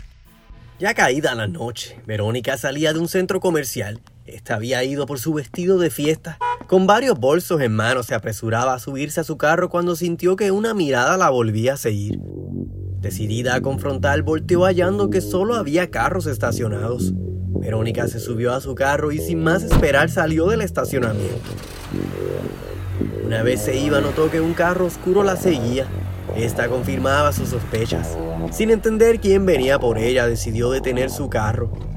Ya 0.77 0.93
caída 0.93 1.33
la 1.33 1.47
noche, 1.47 1.99
Verónica 2.05 2.57
salía 2.57 2.93
de 2.93 2.99
un 2.99 3.07
centro 3.07 3.39
comercial 3.39 3.99
esta 4.25 4.55
había 4.55 4.83
ido 4.83 5.05
por 5.05 5.19
su 5.19 5.33
vestido 5.33 5.77
de 5.77 5.91
fiesta. 5.91 6.39
Con 6.67 6.87
varios 6.87 7.19
bolsos 7.19 7.61
en 7.61 7.73
mano 7.73 8.01
se 8.01 8.15
apresuraba 8.15 8.73
a 8.73 8.79
subirse 8.79 9.19
a 9.19 9.23
su 9.23 9.37
carro 9.37 9.69
cuando 9.69 9.95
sintió 9.95 10.35
que 10.35 10.49
una 10.49 10.73
mirada 10.73 11.15
la 11.15 11.29
volvía 11.29 11.73
a 11.73 11.77
seguir. 11.77 12.19
Decidida 13.01 13.53
a 13.53 13.61
confrontar, 13.61 14.23
volteó 14.23 14.65
hallando 14.65 15.11
que 15.11 15.21
solo 15.21 15.53
había 15.53 15.91
carros 15.91 16.25
estacionados. 16.25 17.13
Verónica 17.59 18.07
se 18.07 18.19
subió 18.19 18.53
a 18.53 18.61
su 18.61 18.73
carro 18.73 19.11
y 19.11 19.19
sin 19.19 19.43
más 19.43 19.61
esperar 19.61 20.09
salió 20.09 20.47
del 20.47 20.61
estacionamiento. 20.61 21.35
Una 23.23 23.43
vez 23.43 23.61
se 23.61 23.77
iba 23.77 24.01
notó 24.01 24.31
que 24.31 24.41
un 24.41 24.55
carro 24.55 24.87
oscuro 24.87 25.23
la 25.23 25.35
seguía. 25.35 25.85
Esta 26.35 26.67
confirmaba 26.67 27.31
sus 27.31 27.49
sospechas. 27.49 28.17
Sin 28.51 28.71
entender 28.71 29.19
quién 29.19 29.45
venía 29.45 29.77
por 29.77 29.99
ella, 29.99 30.27
decidió 30.27 30.71
detener 30.71 31.11
su 31.11 31.29
carro. 31.29 31.94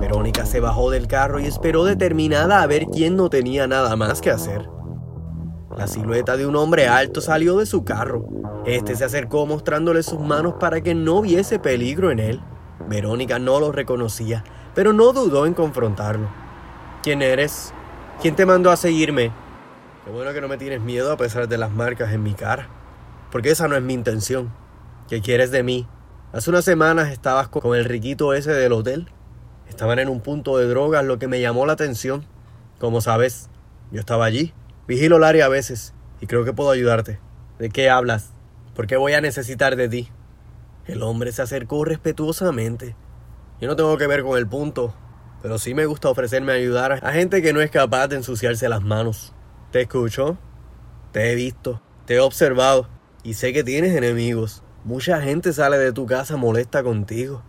Verónica 0.00 0.46
se 0.46 0.60
bajó 0.60 0.90
del 0.90 1.06
carro 1.06 1.40
y 1.40 1.46
esperó 1.46 1.84
determinada 1.84 2.62
a 2.62 2.66
ver 2.66 2.86
quién 2.86 3.16
no 3.16 3.30
tenía 3.30 3.66
nada 3.66 3.96
más 3.96 4.20
que 4.20 4.30
hacer. 4.30 4.68
La 5.76 5.86
silueta 5.86 6.36
de 6.36 6.46
un 6.46 6.56
hombre 6.56 6.88
alto 6.88 7.20
salió 7.20 7.58
de 7.58 7.66
su 7.66 7.84
carro. 7.84 8.26
Este 8.64 8.96
se 8.96 9.04
acercó 9.04 9.46
mostrándole 9.46 10.02
sus 10.02 10.20
manos 10.20 10.54
para 10.58 10.80
que 10.80 10.94
no 10.94 11.22
viese 11.22 11.58
peligro 11.58 12.10
en 12.10 12.18
él. 12.18 12.40
Verónica 12.88 13.38
no 13.38 13.60
lo 13.60 13.70
reconocía, 13.70 14.42
pero 14.74 14.92
no 14.92 15.12
dudó 15.12 15.46
en 15.46 15.54
confrontarlo. 15.54 16.28
¿Quién 17.02 17.22
eres? 17.22 17.72
¿Quién 18.20 18.34
te 18.34 18.46
mandó 18.46 18.70
a 18.70 18.76
seguirme? 18.76 19.30
Qué 20.04 20.10
bueno 20.10 20.32
que 20.32 20.40
no 20.40 20.48
me 20.48 20.56
tienes 20.56 20.80
miedo 20.80 21.12
a 21.12 21.16
pesar 21.16 21.48
de 21.48 21.58
las 21.58 21.70
marcas 21.70 22.12
en 22.12 22.22
mi 22.22 22.34
cara. 22.34 22.68
Porque 23.30 23.50
esa 23.50 23.68
no 23.68 23.76
es 23.76 23.82
mi 23.82 23.94
intención. 23.94 24.52
¿Qué 25.08 25.20
quieres 25.20 25.50
de 25.50 25.62
mí? 25.62 25.86
Hace 26.32 26.50
unas 26.50 26.64
semanas 26.64 27.10
estabas 27.10 27.48
con 27.48 27.76
el 27.76 27.84
riquito 27.84 28.34
ese 28.34 28.52
del 28.52 28.72
hotel. 28.72 29.12
Estaban 29.68 29.98
en 29.98 30.08
un 30.08 30.20
punto 30.20 30.58
de 30.58 30.66
drogas, 30.66 31.04
lo 31.04 31.18
que 31.18 31.28
me 31.28 31.40
llamó 31.40 31.66
la 31.66 31.74
atención. 31.74 32.24
Como 32.78 33.00
sabes, 33.00 33.48
yo 33.90 34.00
estaba 34.00 34.24
allí. 34.24 34.52
Vigilo 34.86 35.16
el 35.16 35.24
área 35.24 35.46
a 35.46 35.48
veces 35.48 35.94
y 36.20 36.26
creo 36.26 36.44
que 36.44 36.52
puedo 36.52 36.70
ayudarte. 36.70 37.20
¿De 37.58 37.68
qué 37.68 37.90
hablas? 37.90 38.30
¿Por 38.74 38.86
qué 38.86 38.96
voy 38.96 39.12
a 39.12 39.20
necesitar 39.20 39.76
de 39.76 39.88
ti? 39.88 40.08
El 40.86 41.02
hombre 41.02 41.32
se 41.32 41.42
acercó 41.42 41.84
respetuosamente. 41.84 42.96
Yo 43.60 43.68
no 43.68 43.76
tengo 43.76 43.96
que 43.98 44.06
ver 44.06 44.22
con 44.22 44.38
el 44.38 44.46
punto, 44.46 44.94
pero 45.42 45.58
sí 45.58 45.74
me 45.74 45.86
gusta 45.86 46.08
ofrecerme 46.08 46.52
a 46.52 46.56
ayudar 46.56 47.00
a 47.04 47.12
gente 47.12 47.42
que 47.42 47.52
no 47.52 47.60
es 47.60 47.70
capaz 47.70 48.08
de 48.08 48.16
ensuciarse 48.16 48.68
las 48.68 48.82
manos. 48.82 49.34
Te 49.72 49.82
escucho, 49.82 50.38
te 51.12 51.30
he 51.30 51.34
visto, 51.34 51.82
te 52.06 52.14
he 52.14 52.20
observado 52.20 52.88
y 53.22 53.34
sé 53.34 53.52
que 53.52 53.64
tienes 53.64 53.94
enemigos. 53.94 54.62
Mucha 54.84 55.20
gente 55.20 55.52
sale 55.52 55.76
de 55.76 55.92
tu 55.92 56.06
casa 56.06 56.36
molesta 56.36 56.82
contigo 56.82 57.42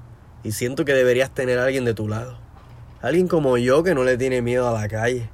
y 0.43 0.51
siento 0.51 0.85
que 0.85 0.93
deberías 0.93 1.33
tener 1.33 1.59
a 1.59 1.65
alguien 1.65 1.85
de 1.85 1.93
tu 1.93 2.07
lado. 2.07 2.37
Alguien 3.01 3.27
como 3.27 3.57
yo 3.57 3.83
que 3.83 3.95
no 3.95 4.03
le 4.03 4.17
tiene 4.17 4.41
miedo 4.41 4.67
a 4.67 4.79
la 4.79 4.87
calle. 4.87 5.29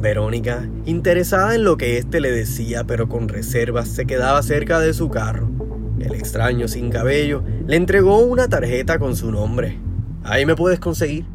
Verónica, 0.00 0.68
interesada 0.86 1.54
en 1.54 1.64
lo 1.64 1.76
que 1.76 1.98
éste 1.98 2.20
le 2.20 2.30
decía, 2.30 2.84
pero 2.84 3.08
con 3.08 3.28
reservas, 3.28 3.88
se 3.88 4.06
quedaba 4.06 4.42
cerca 4.42 4.80
de 4.80 4.94
su 4.94 5.10
carro. 5.10 5.50
El 5.98 6.14
extraño 6.14 6.68
sin 6.68 6.90
cabello 6.90 7.42
le 7.66 7.76
entregó 7.76 8.18
una 8.18 8.48
tarjeta 8.48 8.98
con 8.98 9.14
su 9.16 9.30
nombre. 9.30 9.78
Ahí 10.24 10.46
me 10.46 10.56
puedes 10.56 10.80
conseguir. 10.80 11.26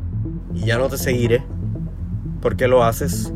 Y 0.54 0.66
ya 0.66 0.78
no 0.78 0.90
te 0.90 0.98
seguiré. 0.98 1.44
¿Por 2.42 2.56
qué 2.56 2.68
lo 2.68 2.84
haces? 2.84 3.34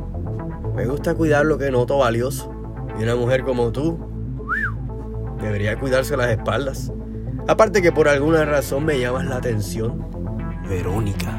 Me 0.75 0.85
gusta 0.85 1.13
cuidar 1.13 1.45
lo 1.45 1.57
que 1.57 1.69
noto 1.69 1.97
valioso. 1.97 2.51
Y 2.99 3.03
una 3.03 3.15
mujer 3.15 3.43
como 3.43 3.71
tú 3.71 3.99
debería 5.41 5.79
cuidarse 5.79 6.17
las 6.17 6.29
espaldas. 6.29 6.91
Aparte 7.49 7.81
que 7.81 7.91
por 7.91 8.07
alguna 8.07 8.45
razón 8.45 8.85
me 8.85 8.99
llamas 8.99 9.25
la 9.25 9.37
atención. 9.37 10.05
Verónica. 10.69 11.35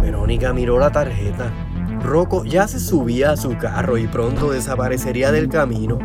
Verónica 0.00 0.52
miró 0.52 0.78
la 0.78 0.92
tarjeta. 0.92 1.52
Rocco 2.00 2.44
ya 2.44 2.68
se 2.68 2.78
subía 2.78 3.32
a 3.32 3.36
su 3.36 3.58
carro 3.58 3.98
y 3.98 4.06
pronto 4.06 4.52
desaparecería 4.52 5.32
del 5.32 5.48
camino. 5.48 5.98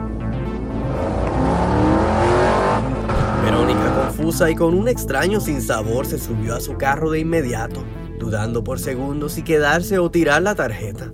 Verónica, 3.44 3.96
confusa 4.08 4.50
y 4.50 4.56
con 4.56 4.74
un 4.74 4.88
extraño 4.88 5.40
sinsabor, 5.40 6.08
se 6.08 6.18
subió 6.18 6.56
a 6.56 6.60
su 6.60 6.76
carro 6.76 7.12
de 7.12 7.20
inmediato, 7.20 7.84
dudando 8.18 8.64
por 8.64 8.80
segundos 8.80 9.34
si 9.34 9.44
quedarse 9.44 10.00
o 10.00 10.10
tirar 10.10 10.42
la 10.42 10.56
tarjeta. 10.56 11.14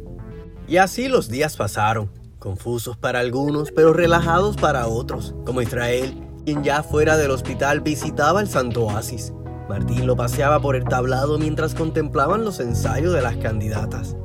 Y 0.66 0.78
así 0.78 1.10
los 1.10 1.28
días 1.28 1.58
pasaron, 1.58 2.10
confusos 2.40 2.96
para 2.96 3.20
algunos, 3.20 3.74
pero 3.74 3.92
relajados 3.92 4.56
para 4.56 4.88
otros, 4.88 5.36
como 5.46 5.62
Israel, 5.62 6.21
quien 6.46 6.64
ya 6.64 6.84
fuera 6.84 7.18
del 7.18 7.32
hospital 7.32 7.82
visitaba 7.82 8.42
el 8.42 8.48
Santo 8.48 8.86
Oasis. 8.86 9.34
Martín 9.70 10.06
lo 10.06 10.16
paseaba 10.16 10.60
por 10.60 10.76
el 10.76 10.84
tablado 10.84 11.38
mientras 11.40 11.76
contemplaban 11.76 12.44
los 12.44 12.60
ensayos 12.60 13.14
de 13.14 13.22
las 13.22 13.38
candidatas. 13.38 14.16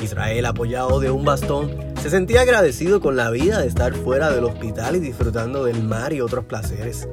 Israel, 0.00 0.46
apoyado 0.46 1.00
de 1.00 1.10
un 1.10 1.24
bastón, 1.24 1.70
se 2.02 2.10
sentía 2.10 2.42
agradecido 2.42 3.00
con 3.00 3.16
la 3.16 3.30
vida 3.30 3.60
de 3.60 3.66
estar 3.66 3.94
fuera 3.94 4.30
del 4.30 4.44
hospital 4.44 4.96
y 4.96 5.00
disfrutando 5.00 5.64
del 5.64 5.82
mar 5.82 6.12
y 6.12 6.20
otros 6.20 6.44
placeres. 6.44 7.08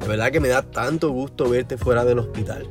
De 0.00 0.08
verdad 0.08 0.30
que 0.30 0.40
me 0.40 0.48
da 0.48 0.62
tanto 0.62 1.10
gusto 1.10 1.48
verte 1.48 1.76
fuera 1.76 2.04
del 2.04 2.18
hospital. 2.18 2.68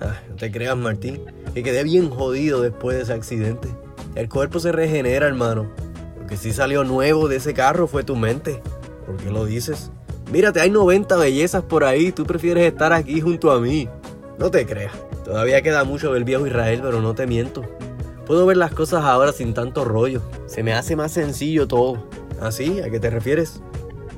Ah, 0.00 0.14
no 0.28 0.36
te 0.36 0.50
creas, 0.50 0.76
Martín, 0.76 1.22
que 1.54 1.62
quedé 1.62 1.82
bien 1.82 2.10
jodido 2.10 2.60
después 2.60 2.96
de 2.96 3.02
ese 3.04 3.12
accidente. 3.12 3.68
El 4.14 4.28
cuerpo 4.28 4.60
se 4.60 4.70
regenera, 4.70 5.26
hermano. 5.26 5.70
Lo 6.20 6.26
que 6.26 6.36
sí 6.36 6.52
salió 6.52 6.84
nuevo 6.84 7.28
de 7.28 7.36
ese 7.36 7.54
carro 7.54 7.86
fue 7.86 8.04
tu 8.04 8.16
mente. 8.16 8.62
¿Por 9.06 9.16
qué 9.16 9.30
lo 9.30 9.44
dices? 9.44 9.90
Mírate, 10.34 10.60
hay 10.60 10.68
90 10.68 11.16
bellezas 11.16 11.62
por 11.62 11.84
ahí, 11.84 12.10
tú 12.10 12.26
prefieres 12.26 12.64
estar 12.64 12.92
aquí 12.92 13.20
junto 13.20 13.52
a 13.52 13.60
mí. 13.60 13.88
No 14.36 14.50
te 14.50 14.66
creas, 14.66 14.92
todavía 15.24 15.62
queda 15.62 15.84
mucho 15.84 16.12
del 16.12 16.24
viejo 16.24 16.44
Israel, 16.44 16.80
pero 16.82 17.00
no 17.00 17.14
te 17.14 17.28
miento. 17.28 17.62
Puedo 18.26 18.44
ver 18.44 18.56
las 18.56 18.72
cosas 18.72 19.04
ahora 19.04 19.30
sin 19.30 19.54
tanto 19.54 19.84
rollo. 19.84 20.22
Se 20.46 20.64
me 20.64 20.72
hace 20.72 20.96
más 20.96 21.12
sencillo 21.12 21.68
todo. 21.68 22.08
¿Así? 22.40 22.80
¿Ah, 22.82 22.86
¿A 22.86 22.90
qué 22.90 22.98
te 22.98 23.10
refieres? 23.10 23.60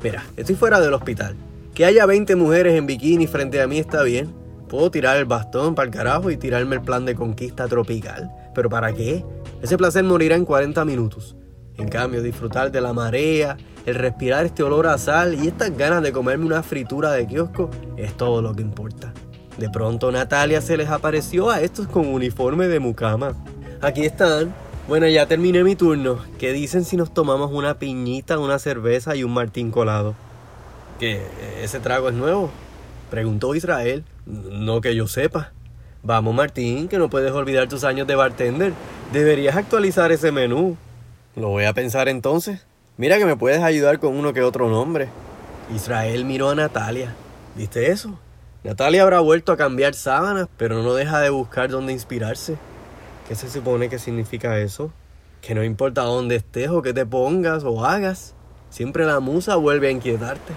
Mira, 0.03 0.25
estoy 0.39 0.55
fuera 0.55 0.81
del 0.81 0.95
hospital. 0.95 1.37
Que 1.75 1.85
haya 1.85 2.07
20 2.07 2.35
mujeres 2.35 2.79
en 2.79 2.87
bikini 2.87 3.27
frente 3.27 3.61
a 3.61 3.67
mí 3.67 3.79
está 3.79 4.03
bien. 4.03 4.33
Puedo 4.71 4.91
tirar 4.91 5.19
el 5.19 5.27
bastón 5.27 5.75
para 5.75 5.85
el 5.85 5.95
carajo 5.95 6.31
y 6.31 6.39
tirarme 6.39 6.77
el 6.77 6.83
plan 6.83 7.05
de 7.05 7.15
conquista 7.15 7.69
tropical. 7.69 8.31
¿Pero 8.55 8.71
para 8.71 8.95
qué? 8.95 9.23
Ese 9.61 9.77
placer 9.77 10.03
morirá 10.03 10.35
en 10.35 10.47
40 10.47 10.83
minutos. 10.87 11.37
En 11.79 11.89
cambio, 11.89 12.23
disfrutar 12.23 12.71
de 12.71 12.81
la 12.81 12.93
marea, 12.93 13.57
el 13.85 13.95
respirar 13.95 14.47
este 14.47 14.63
olor 14.63 14.87
a 14.87 14.99
sal 14.99 15.35
y 15.35 15.49
estas 15.49 15.77
ganas 15.77 16.03
de 16.03 16.13
comerme 16.13 16.47
una 16.47 16.63
fritura 16.63 17.13
de 17.13 17.27
kiosco 17.27 17.71
es 17.97 18.17
todo 18.17 18.43
lo 18.43 18.55
que 18.55 18.63
importa. 18.63 19.13
De 19.59 19.71
pronto 19.71 20.11
Natalia 20.11 20.61
se 20.61 20.77
les 20.77 20.89
apareció 20.89 21.51
a 21.51 21.61
estos 21.61 21.87
con 21.87 22.07
uniforme 22.07 22.69
de 22.69 22.81
mucama. 22.81 23.35
Aquí 23.81 24.05
están. 24.05 24.55
Bueno, 24.89 25.09
ya 25.09 25.27
terminé 25.27 25.65
mi 25.65 25.77
turno. 25.77 26.19
¿Qué 26.39 26.53
dicen 26.53 26.85
si 26.85 26.97
nos 26.97 27.13
tomamos 27.13 27.51
una 27.53 27.79
piñita, 27.79 28.39
una 28.39 28.59
cerveza 28.59 29.17
y 29.17 29.25
un 29.25 29.33
martín 29.33 29.71
colado? 29.71 30.15
¿Qué? 30.99 31.23
¿Ese 31.63 31.81
trago 31.81 32.09
es 32.09 32.15
nuevo? 32.15 32.51
Preguntó 33.11 33.55
Israel. 33.55 34.05
No 34.27 34.81
que 34.81 34.95
yo 34.95 35.07
sepa. 35.07 35.53
Vamos 36.03 36.35
Martín, 36.35 36.87
que 36.87 36.99
no 36.99 37.11
puedes 37.11 37.33
olvidar 37.33 37.69
tus 37.69 37.83
años 37.83 38.07
de 38.07 38.15
bartender. 38.15 38.73
Deberías 39.13 39.57
actualizar 39.57 40.13
ese 40.13 40.31
menú. 40.31 40.77
Lo 41.37 41.51
voy 41.51 41.65
a 41.65 41.75
pensar 41.75 42.09
entonces. 42.09 42.65
Mira 42.97 43.19
que 43.19 43.27
me 43.27 43.37
puedes 43.37 43.63
ayudar 43.63 43.99
con 43.99 44.17
uno 44.17 44.33
que 44.33 44.43
otro 44.43 44.71
nombre. 44.71 45.11
Israel 45.75 46.25
miró 46.25 46.49
a 46.49 46.55
Natalia. 46.55 47.15
¿Viste 47.55 47.91
eso? 47.91 48.19
Natalia 48.65 49.03
habrá 49.03 49.21
vuelto 49.21 49.53
a 49.53 49.59
cambiar 49.59 49.93
sábanas, 49.93 50.49
pero 50.57 50.83
no 50.83 50.95
deja 50.95 51.21
de 51.21 51.29
buscar 51.29 51.69
dónde 51.69 51.93
inspirarse. 51.93 52.57
¿Qué 53.29 53.35
se 53.35 53.51
supone 53.51 53.91
que 53.91 53.99
significa 53.99 54.59
eso? 54.61 54.91
Que 55.43 55.55
no 55.55 55.63
importa 55.63 56.05
dónde 56.05 56.37
estés 56.37 56.71
o 56.71 56.81
qué 56.81 56.95
te 56.95 57.05
pongas 57.05 57.65
o 57.65 57.85
hagas, 57.85 58.33
siempre 58.71 59.05
la 59.05 59.21
musa 59.21 59.57
vuelve 59.57 59.89
a 59.89 59.91
inquietarte. 59.91 60.55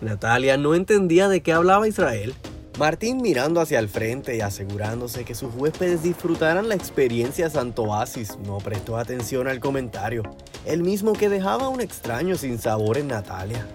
Natalia 0.00 0.56
no 0.56 0.74
entendía 0.74 1.28
de 1.28 1.42
qué 1.44 1.52
hablaba 1.52 1.86
Israel. 1.86 2.34
Martín 2.78 3.20
mirando 3.20 3.60
hacia 3.60 3.78
el 3.78 3.88
frente 3.88 4.34
y 4.36 4.40
asegurándose 4.40 5.24
que 5.24 5.34
sus 5.34 5.54
huéspedes 5.54 6.02
disfrutaran 6.02 6.70
la 6.70 6.74
experiencia 6.74 7.50
Santo 7.50 7.82
Oasis 7.82 8.38
no 8.46 8.58
prestó 8.58 8.96
atención 8.96 9.46
al 9.46 9.60
comentario, 9.60 10.22
el 10.64 10.82
mismo 10.82 11.12
que 11.12 11.28
dejaba 11.28 11.68
un 11.68 11.82
extraño 11.82 12.36
sin 12.36 12.58
sabor 12.58 12.96
en 12.96 13.08
Natalia. 13.08 13.66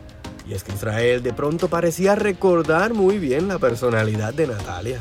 Y 0.48 0.54
es 0.54 0.64
que 0.64 0.74
Israel 0.74 1.22
de 1.22 1.32
pronto 1.32 1.68
parecía 1.68 2.16
recordar 2.16 2.94
muy 2.94 3.20
bien 3.20 3.48
la 3.48 3.60
personalidad 3.60 4.34
de 4.34 4.48
Natalia. 4.48 5.00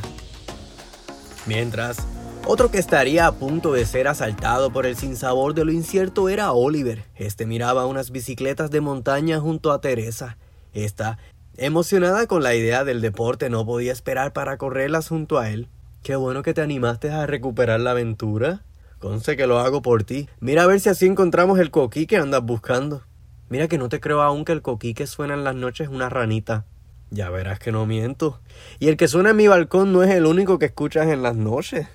Mientras, 1.47 1.99
otro 2.45 2.71
que 2.71 2.79
estaría 2.79 3.27
a 3.27 3.33
punto 3.33 3.73
de 3.73 3.87
ser 3.87 4.09
asaltado 4.09 4.71
por 4.73 4.85
el 4.85 4.97
sinsabor 4.97 5.55
de 5.55 5.65
lo 5.65 5.73
incierto 5.73 6.29
era 6.29 6.53
Oliver. 6.53 7.05
Este 7.15 7.47
miraba 7.47 7.87
unas 7.87 8.11
bicicletas 8.11 8.71
de 8.71 8.81
montaña 8.83 9.41
junto 9.41 9.73
a 9.73 9.81
Teresa. 9.81 10.37
Esta, 10.73 11.19
emocionada 11.59 12.27
con 12.27 12.43
la 12.43 12.55
idea 12.55 12.85
del 12.85 13.01
deporte, 13.01 13.51
no 13.51 13.65
podía 13.65 13.93
esperar 13.93 14.33
para 14.33 14.57
correrlas 14.57 15.09
junto 15.09 15.39
a 15.39 15.51
él. 15.51 15.69
Qué 16.03 16.17
bueno 16.17 16.43
que 16.43 16.55
te 16.55 16.61
animaste 16.61 17.11
a 17.11 17.27
recuperar 17.27 17.81
la 17.81 17.93
aventura. 17.93 18.63
Conce 18.99 19.37
que 19.37 19.47
lo 19.47 19.59
hago 19.59 19.83
por 19.83 20.05
ti. 20.05 20.29
Mira 20.41 20.63
a 20.63 20.67
ver 20.67 20.81
si 20.81 20.89
así 20.89 21.07
encontramos 21.07 21.59
el 21.59 21.71
coquí 21.71 22.07
que 22.07 22.17
andas 22.17 22.43
buscando. 22.43 23.03
Mira 23.49 23.69
que 23.69 23.79
no 23.79 23.89
te 23.89 24.01
creo 24.01 24.23
aún 24.23 24.45
que 24.45 24.53
el 24.53 24.63
coquí 24.63 24.95
que 24.95 25.07
suena 25.07 25.35
en 25.35 25.45
las 25.45 25.55
noches 25.55 25.89
es 25.89 25.95
una 25.95 26.09
ranita. 26.09 26.65
Ya 27.11 27.31
verás 27.31 27.59
que 27.59 27.73
no 27.73 27.87
miento. 27.87 28.41
Y 28.79 28.89
el 28.89 28.97
que 28.97 29.09
suena 29.09 29.31
en 29.31 29.37
mi 29.37 29.49
balcón 29.49 29.93
no 29.93 30.03
es 30.03 30.11
el 30.11 30.27
único 30.27 30.59
que 30.59 30.67
escuchas 30.67 31.09
en 31.09 31.23
las 31.23 31.37
noches. 31.37 31.87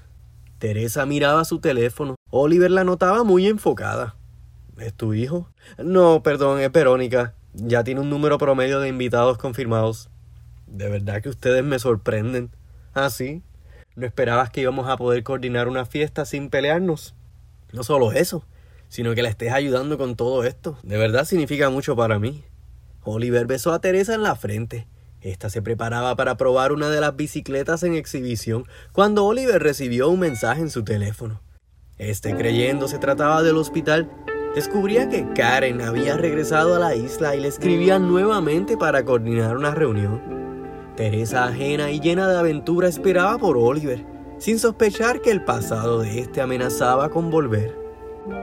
Teresa 0.60 1.06
miraba 1.06 1.44
su 1.44 1.60
teléfono. 1.60 2.16
Oliver 2.30 2.72
la 2.72 2.84
notaba 2.84 3.24
muy 3.24 3.48
enfocada. 3.48 4.16
¿Es 4.78 4.94
tu 4.94 5.14
hijo? 5.14 5.50
No, 5.78 6.24
perdón, 6.24 6.60
es 6.60 6.72
Verónica. 6.72 7.34
Ya 7.54 7.84
tiene 7.84 8.02
un 8.02 8.10
número 8.10 8.38
promedio 8.38 8.80
de 8.80 8.90
invitados 8.90 9.38
confirmados. 9.38 10.10
De 10.68 10.88
verdad 10.90 11.22
que 11.22 11.30
ustedes 11.30 11.64
me 11.64 11.80
sorprenden. 11.80 12.52
¿Ah, 12.94 13.10
sí? 13.10 13.44
¿No 13.96 14.06
esperabas 14.06 14.50
que 14.50 14.62
íbamos 14.62 14.88
a 14.90 14.98
poder 14.98 15.24
coordinar 15.24 15.68
una 15.68 15.86
fiesta 15.86 16.26
sin 16.26 16.50
pelearnos? 16.50 17.14
No 17.74 17.84
solo 17.84 18.14
eso, 18.14 18.46
sino 18.88 19.14
que 19.14 19.22
la 19.22 19.30
estés 19.30 19.52
ayudando 19.52 19.98
con 19.98 20.16
todo 20.16 20.44
esto. 20.46 20.78
De 20.84 20.98
verdad 20.98 21.26
significa 21.26 21.70
mucho 21.70 21.96
para 21.96 22.20
mí. 22.20 22.44
Oliver 23.04 23.46
besó 23.48 23.74
a 23.74 23.82
Teresa 23.82 24.14
en 24.14 24.24
la 24.24 24.36
frente. 24.36 24.88
Esta 25.22 25.50
se 25.50 25.62
preparaba 25.62 26.16
para 26.16 26.38
probar 26.38 26.72
una 26.72 26.90
de 26.90 27.02
las 27.02 27.16
bicicletas 27.16 27.84
en 27.84 27.94
exhibición 27.94 28.66
cuando 28.92 29.26
Oliver 29.26 29.62
recibió 29.62 30.10
un 30.10 30.20
mensaje 30.20 30.62
en 30.62 30.70
su 30.70 30.84
teléfono. 30.84 31.42
Este, 31.98 32.36
creyendo 32.36 32.88
se 32.88 32.98
trataba 32.98 33.44
del 33.44 33.58
hospital, 33.58 34.10
descubría 34.56 35.08
que 35.10 35.28
Karen 35.34 35.82
había 35.82 36.18
regresado 36.18 36.76
a 36.76 36.80
la 36.80 36.96
isla 36.96 37.36
y 37.36 37.42
le 37.42 37.48
escribía 37.48 38.00
nuevamente 38.00 38.78
para 38.78 39.06
coordinar 39.06 39.56
una 39.58 39.74
reunión. 39.74 40.22
Teresa, 40.96 41.46
ajena 41.46 41.92
y 41.92 42.00
llena 42.00 42.28
de 42.28 42.38
aventura, 42.38 42.88
esperaba 42.88 43.38
por 43.38 43.58
Oliver, 43.58 44.06
sin 44.38 44.60
sospechar 44.60 45.22
que 45.22 45.32
el 45.32 45.44
pasado 45.44 46.00
de 46.00 46.20
este 46.20 46.42
amenazaba 46.42 47.10
con 47.10 47.30
volver. 47.30 47.80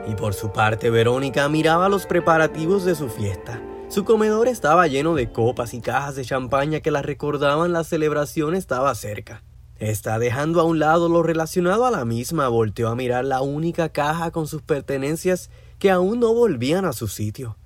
Y 0.09 0.15
por 0.15 0.35
su 0.35 0.51
parte, 0.51 0.91
Verónica 0.91 1.49
miraba 1.49 1.89
los 1.89 2.07
preparativos 2.07 2.85
de 2.85 2.95
su 2.95 3.09
fiesta. 3.09 3.61
Su 3.89 4.05
comedor 4.05 4.49
estaba 4.49 4.87
lleno 4.87 5.15
de 5.15 5.31
copas 5.31 5.73
y 5.73 5.81
cajas 5.81 6.17
de 6.17 6.25
champaña 6.25 6.81
que 6.81 6.91
la 6.91 7.03
recordaban 7.03 7.73
la 7.73 7.85
celebración 7.85 8.55
estaba 8.55 8.95
cerca. 8.95 9.43
Está 9.77 10.19
dejando 10.19 10.61
a 10.61 10.65
un 10.65 10.79
lado 10.79 11.09
lo 11.09 11.23
relacionado 11.23 11.87
a 11.87 11.91
la 11.91 12.05
misma, 12.05 12.49
volteó 12.49 12.89
a 12.89 12.97
mirar 12.97 13.25
la 13.25 13.41
única 13.43 13.91
caja 13.91 14.33
con 14.33 14.49
sus 14.49 14.61
pertenencias 14.61 15.51
que 15.79 15.91
aún 15.91 16.21
no 16.21 16.35
volvían 16.35 16.85
a 16.85 16.93
su 16.93 17.09
sitio. 17.09 17.57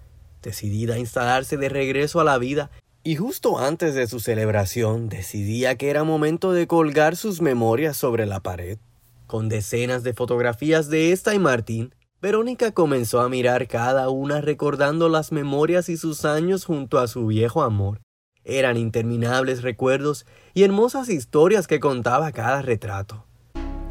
Decidida 0.43 0.95
a 0.95 0.99
instalarse 0.99 1.57
de 1.57 1.69
regreso 1.69 2.21
a 2.21 2.25
la 2.25 2.39
vida, 2.39 2.71
y 3.05 3.17
justo 3.17 3.59
antes 3.59 3.95
de 3.95 4.07
su 4.07 4.21
celebración 4.21 5.09
decidía 5.09 5.77
que 5.77 5.91
era 5.91 6.05
momento 6.05 6.53
de 6.53 6.67
colgar 6.67 7.17
sus 7.17 7.41
memorias 7.41 7.97
sobre 7.97 8.27
la 8.27 8.41
pared. 8.41 8.79
Con 9.27 9.49
decenas 9.49 10.03
de 10.03 10.15
fotografías 10.15 10.89
de 10.89 11.13
esta 11.13 11.35
y 11.35 11.39
Martín, 11.39 11.95
Verónica 12.21 12.71
comenzó 12.71 13.21
a 13.21 13.29
mirar 13.29 13.67
cada 13.67 14.09
una 14.09 14.41
recordando 14.41 15.09
las 15.09 15.33
memorias 15.33 15.89
y 15.89 15.97
sus 15.97 16.25
años 16.25 16.65
junto 16.65 17.01
a 17.01 17.09
su 17.09 17.27
viejo 17.27 17.63
amor. 17.63 18.01
Eran 18.45 18.77
interminables 18.77 19.63
recuerdos 19.63 20.27
y 20.55 20.63
hermosas 20.63 21.09
historias 21.09 21.67
que 21.67 21.81
contaba 21.81 22.31
cada 22.31 22.63
retrato. 22.63 23.25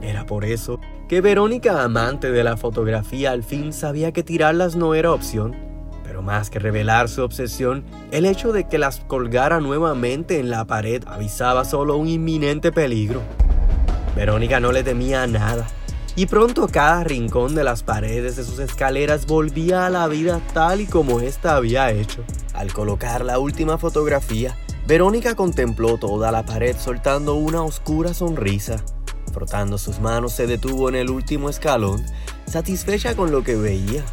Era 0.02 0.26
por 0.26 0.46
eso 0.46 0.80
que 1.12 1.20
Verónica, 1.20 1.84
amante 1.84 2.32
de 2.32 2.42
la 2.42 2.56
fotografía, 2.56 3.32
al 3.32 3.44
fin 3.44 3.74
sabía 3.74 4.14
que 4.14 4.24
tirarlas 4.24 4.78
no 4.78 4.96
era 4.96 5.12
opción. 5.12 5.58
Pero 6.06 6.22
más 6.22 6.50
que 6.50 6.58
revelar 6.58 7.10
su 7.10 7.22
obsesión, 7.22 7.84
el 8.12 8.26
hecho 8.26 8.54
de 8.54 8.70
que 8.70 8.78
las 8.78 9.02
colgara 9.02 9.60
nuevamente 9.60 10.40
en 10.40 10.50
la 10.50 10.64
pared 10.64 11.04
avisaba 11.08 11.66
solo 11.66 11.98
un 11.98 12.08
inminente 12.08 12.72
peligro. 12.72 13.22
Verónica 14.16 14.62
no 14.62 14.72
le 14.72 14.84
temía 14.84 15.28
nada 15.28 15.68
y 16.16 16.28
pronto 16.28 16.70
cada 16.70 17.04
rincón 17.04 17.56
de 17.56 17.66
las 17.66 17.84
paredes 17.84 18.38
de 18.38 18.46
sus 18.46 18.60
escaleras 18.60 19.26
volvía 19.26 19.88
a 19.88 19.90
la 19.90 20.08
vida 20.08 20.40
tal 20.54 20.80
y 20.80 20.86
como 20.86 21.20
ésta 21.20 21.58
había 21.58 21.92
hecho. 21.92 22.24
Al 22.54 22.72
colocar 22.72 23.26
la 23.26 23.38
última 23.38 23.78
fotografía, 23.78 24.56
Verónica 24.88 25.36
contempló 25.36 25.98
toda 25.98 26.32
la 26.32 26.46
pared 26.46 26.78
soltando 26.80 27.36
una 27.36 27.64
oscura 27.64 28.14
sonrisa. 28.14 28.82
Frotando 29.32 29.78
sus 29.78 30.00
manos 30.00 30.34
se 30.34 30.48
detuvo 30.48 30.90
en 30.90 30.96
el 30.96 31.10
último 31.10 31.50
escalón, 31.50 32.04
satisfecha 32.46 33.16
con 33.16 33.32
lo 33.32 33.44
que 33.44 33.56
veía. 33.56 34.04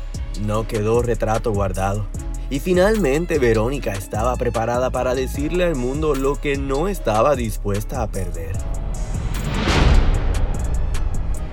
No 0.42 0.68
quedó 0.68 1.02
retrato 1.02 1.52
guardado. 1.52 2.06
Y 2.50 2.60
finalmente 2.60 3.38
Verónica 3.38 3.92
estaba 3.92 4.36
preparada 4.36 4.90
para 4.90 5.14
decirle 5.14 5.64
al 5.64 5.74
mundo 5.74 6.14
lo 6.14 6.40
que 6.40 6.56
no 6.56 6.88
estaba 6.88 7.36
dispuesta 7.36 8.02
a 8.02 8.10
perder. 8.10 8.56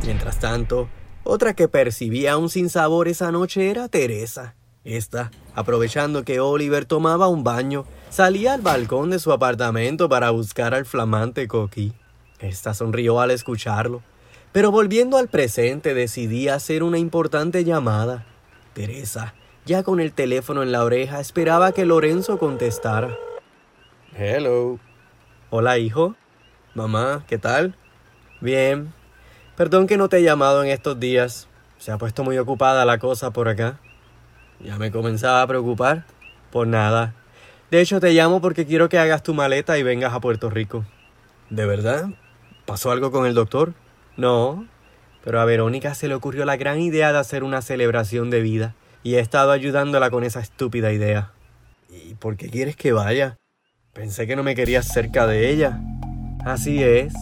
Mientras 0.06 0.40
tanto, 0.40 0.88
otra 1.24 1.56
que 1.56 1.68
percibía 1.68 2.38
un 2.38 2.50
sinsabor 2.50 3.08
esa 3.08 3.32
noche 3.32 3.72
era 3.72 3.90
Teresa. 3.90 4.56
Esta, 4.84 5.32
aprovechando 5.56 6.24
que 6.24 6.40
Oliver 6.40 6.86
tomaba 6.86 7.28
un 7.28 7.44
baño, 7.44 7.86
salía 8.12 8.54
al 8.54 8.62
balcón 8.62 9.10
de 9.10 9.18
su 9.18 9.34
apartamento 9.34 10.08
para 10.08 10.30
buscar 10.30 10.76
al 10.76 10.86
flamante 10.86 11.48
Coqui. 11.48 11.94
Esta 12.40 12.74
sonrió 12.74 13.20
al 13.20 13.32
escucharlo, 13.32 14.02
pero 14.52 14.72
volviendo 14.72 15.18
al 15.18 15.28
presente 15.28 15.94
decidí 15.94 16.50
hacer 16.50 16.84
una 16.84 16.98
importante 16.98 17.64
llamada. 17.64 18.26
Teresa, 18.74 19.34
ya 19.66 19.84
con 19.84 20.00
el 20.00 20.12
teléfono 20.12 20.64
en 20.64 20.72
la 20.72 20.84
oreja, 20.84 21.20
esperaba 21.20 21.72
que 21.72 21.86
Lorenzo 21.86 22.38
contestara. 22.38 23.16
Hello. 24.18 24.80
Hola, 25.50 25.78
hijo. 25.78 26.16
Mamá, 26.74 27.24
¿qué 27.28 27.38
tal? 27.38 27.76
Bien, 28.42 28.94
Perdón 29.56 29.88
que 29.88 29.96
no 29.96 30.10
te 30.10 30.18
he 30.18 30.24
llamado 30.24 30.64
en 30.64 30.70
estos 30.70 31.00
días. 31.00 31.48
Se 31.78 31.92
ha 31.92 31.98
puesto 31.98 32.26
muy 32.26 32.38
ocupada 32.38 32.84
la 32.84 32.98
cosa 32.98 33.32
por 33.32 33.48
acá. 33.48 33.80
Ya 34.60 34.78
me 34.78 34.92
comenzaba 34.92 35.42
a 35.42 35.48
preocupar. 35.48 36.04
Por 36.52 36.68
nada. 36.68 37.14
De 37.72 37.80
hecho, 37.80 38.02
te 38.02 38.12
llamo 38.12 38.42
porque 38.42 38.66
quiero 38.66 38.90
que 38.90 39.00
hagas 39.00 39.24
tu 39.24 39.34
maleta 39.34 39.78
y 39.78 39.84
vengas 39.84 40.14
a 40.14 40.20
Puerto 40.20 40.50
Rico. 40.50 40.86
¿De 41.50 41.66
verdad? 41.66 42.10
¿Pasó 42.66 42.92
algo 42.92 43.12
con 43.12 43.28
el 43.28 43.36
doctor? 43.36 43.74
No. 44.18 44.68
Pero 45.24 45.40
a 45.40 45.46
Verónica 45.46 45.94
se 45.94 46.08
le 46.08 46.16
ocurrió 46.16 46.46
la 46.46 46.58
gran 46.58 46.80
idea 46.80 47.12
de 47.12 47.20
hacer 47.20 47.44
una 47.44 47.62
celebración 47.62 48.30
de 48.30 48.42
vida. 48.42 48.76
Y 49.04 49.16
he 49.16 49.20
estado 49.20 49.52
ayudándola 49.52 50.10
con 50.10 50.24
esa 50.24 50.40
estúpida 50.40 50.92
idea. 50.92 51.32
¿Y 51.90 52.16
por 52.16 52.38
qué 52.38 52.50
quieres 52.50 52.76
que 52.76 52.92
vaya? 52.92 53.38
Pensé 53.94 54.26
que 54.26 54.36
no 54.36 54.42
me 54.42 54.56
querías 54.56 54.88
cerca 54.88 55.28
de 55.28 55.52
ella. 55.52 55.80
Así 56.44 56.84
es. 56.84 57.14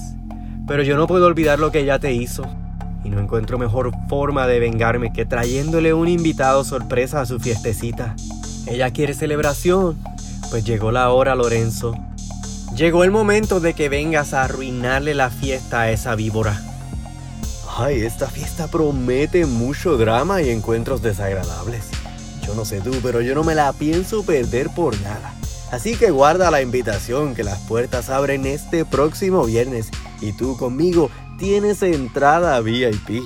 Pero 0.66 0.82
yo 0.84 0.96
no 0.96 1.08
puedo 1.08 1.28
olvidar 1.28 1.60
lo 1.60 1.72
que 1.72 1.80
ella 1.80 2.00
te 2.00 2.14
hizo. 2.14 2.44
Y 3.04 3.10
no 3.10 3.20
encuentro 3.20 3.58
mejor 3.60 3.92
forma 4.08 4.48
de 4.48 4.60
vengarme 4.60 5.12
que 5.12 5.26
trayéndole 5.26 5.94
un 5.94 6.08
invitado 6.08 6.64
sorpresa 6.64 7.20
a 7.20 7.26
su 7.26 7.40
fiestecita. 7.40 8.16
Ella 8.66 8.92
quiere 8.92 9.14
celebración. 9.14 9.98
Pues 10.50 10.64
llegó 10.64 10.92
la 10.92 11.10
hora, 11.10 11.36
Lorenzo. 11.36 11.96
Llegó 12.76 13.04
el 13.04 13.12
momento 13.12 13.60
de 13.60 13.76
que 13.76 13.88
vengas 13.88 14.34
a 14.34 14.46
arruinarle 14.46 15.14
la 15.14 15.30
fiesta 15.30 15.82
a 15.82 15.92
esa 15.92 16.16
víbora. 16.16 16.60
Ay, 17.78 18.02
esta 18.02 18.28
fiesta 18.28 18.68
promete 18.68 19.46
mucho 19.46 19.96
drama 19.96 20.42
y 20.42 20.50
encuentros 20.50 21.04
desagradables. 21.04 21.86
Yo 22.48 22.56
no 22.56 22.66
sé 22.66 22.82
tú, 22.82 22.92
pero 23.04 23.22
yo 23.22 23.36
no 23.36 23.44
me 23.44 23.54
la 23.54 23.72
pienso 23.74 24.24
perder 24.24 24.72
por 24.72 25.00
nada. 25.02 25.36
Así 25.72 25.96
que 25.96 26.10
guarda 26.10 26.50
la 26.50 26.64
invitación 26.64 27.36
que 27.36 27.44
las 27.44 27.60
puertas 27.60 28.10
abren 28.10 28.46
este 28.48 28.86
próximo 28.86 29.46
viernes 29.46 29.90
y 30.20 30.34
tú 30.34 30.58
conmigo 30.58 31.12
tienes 31.38 31.84
entrada 31.84 32.60
VIP. 32.60 33.24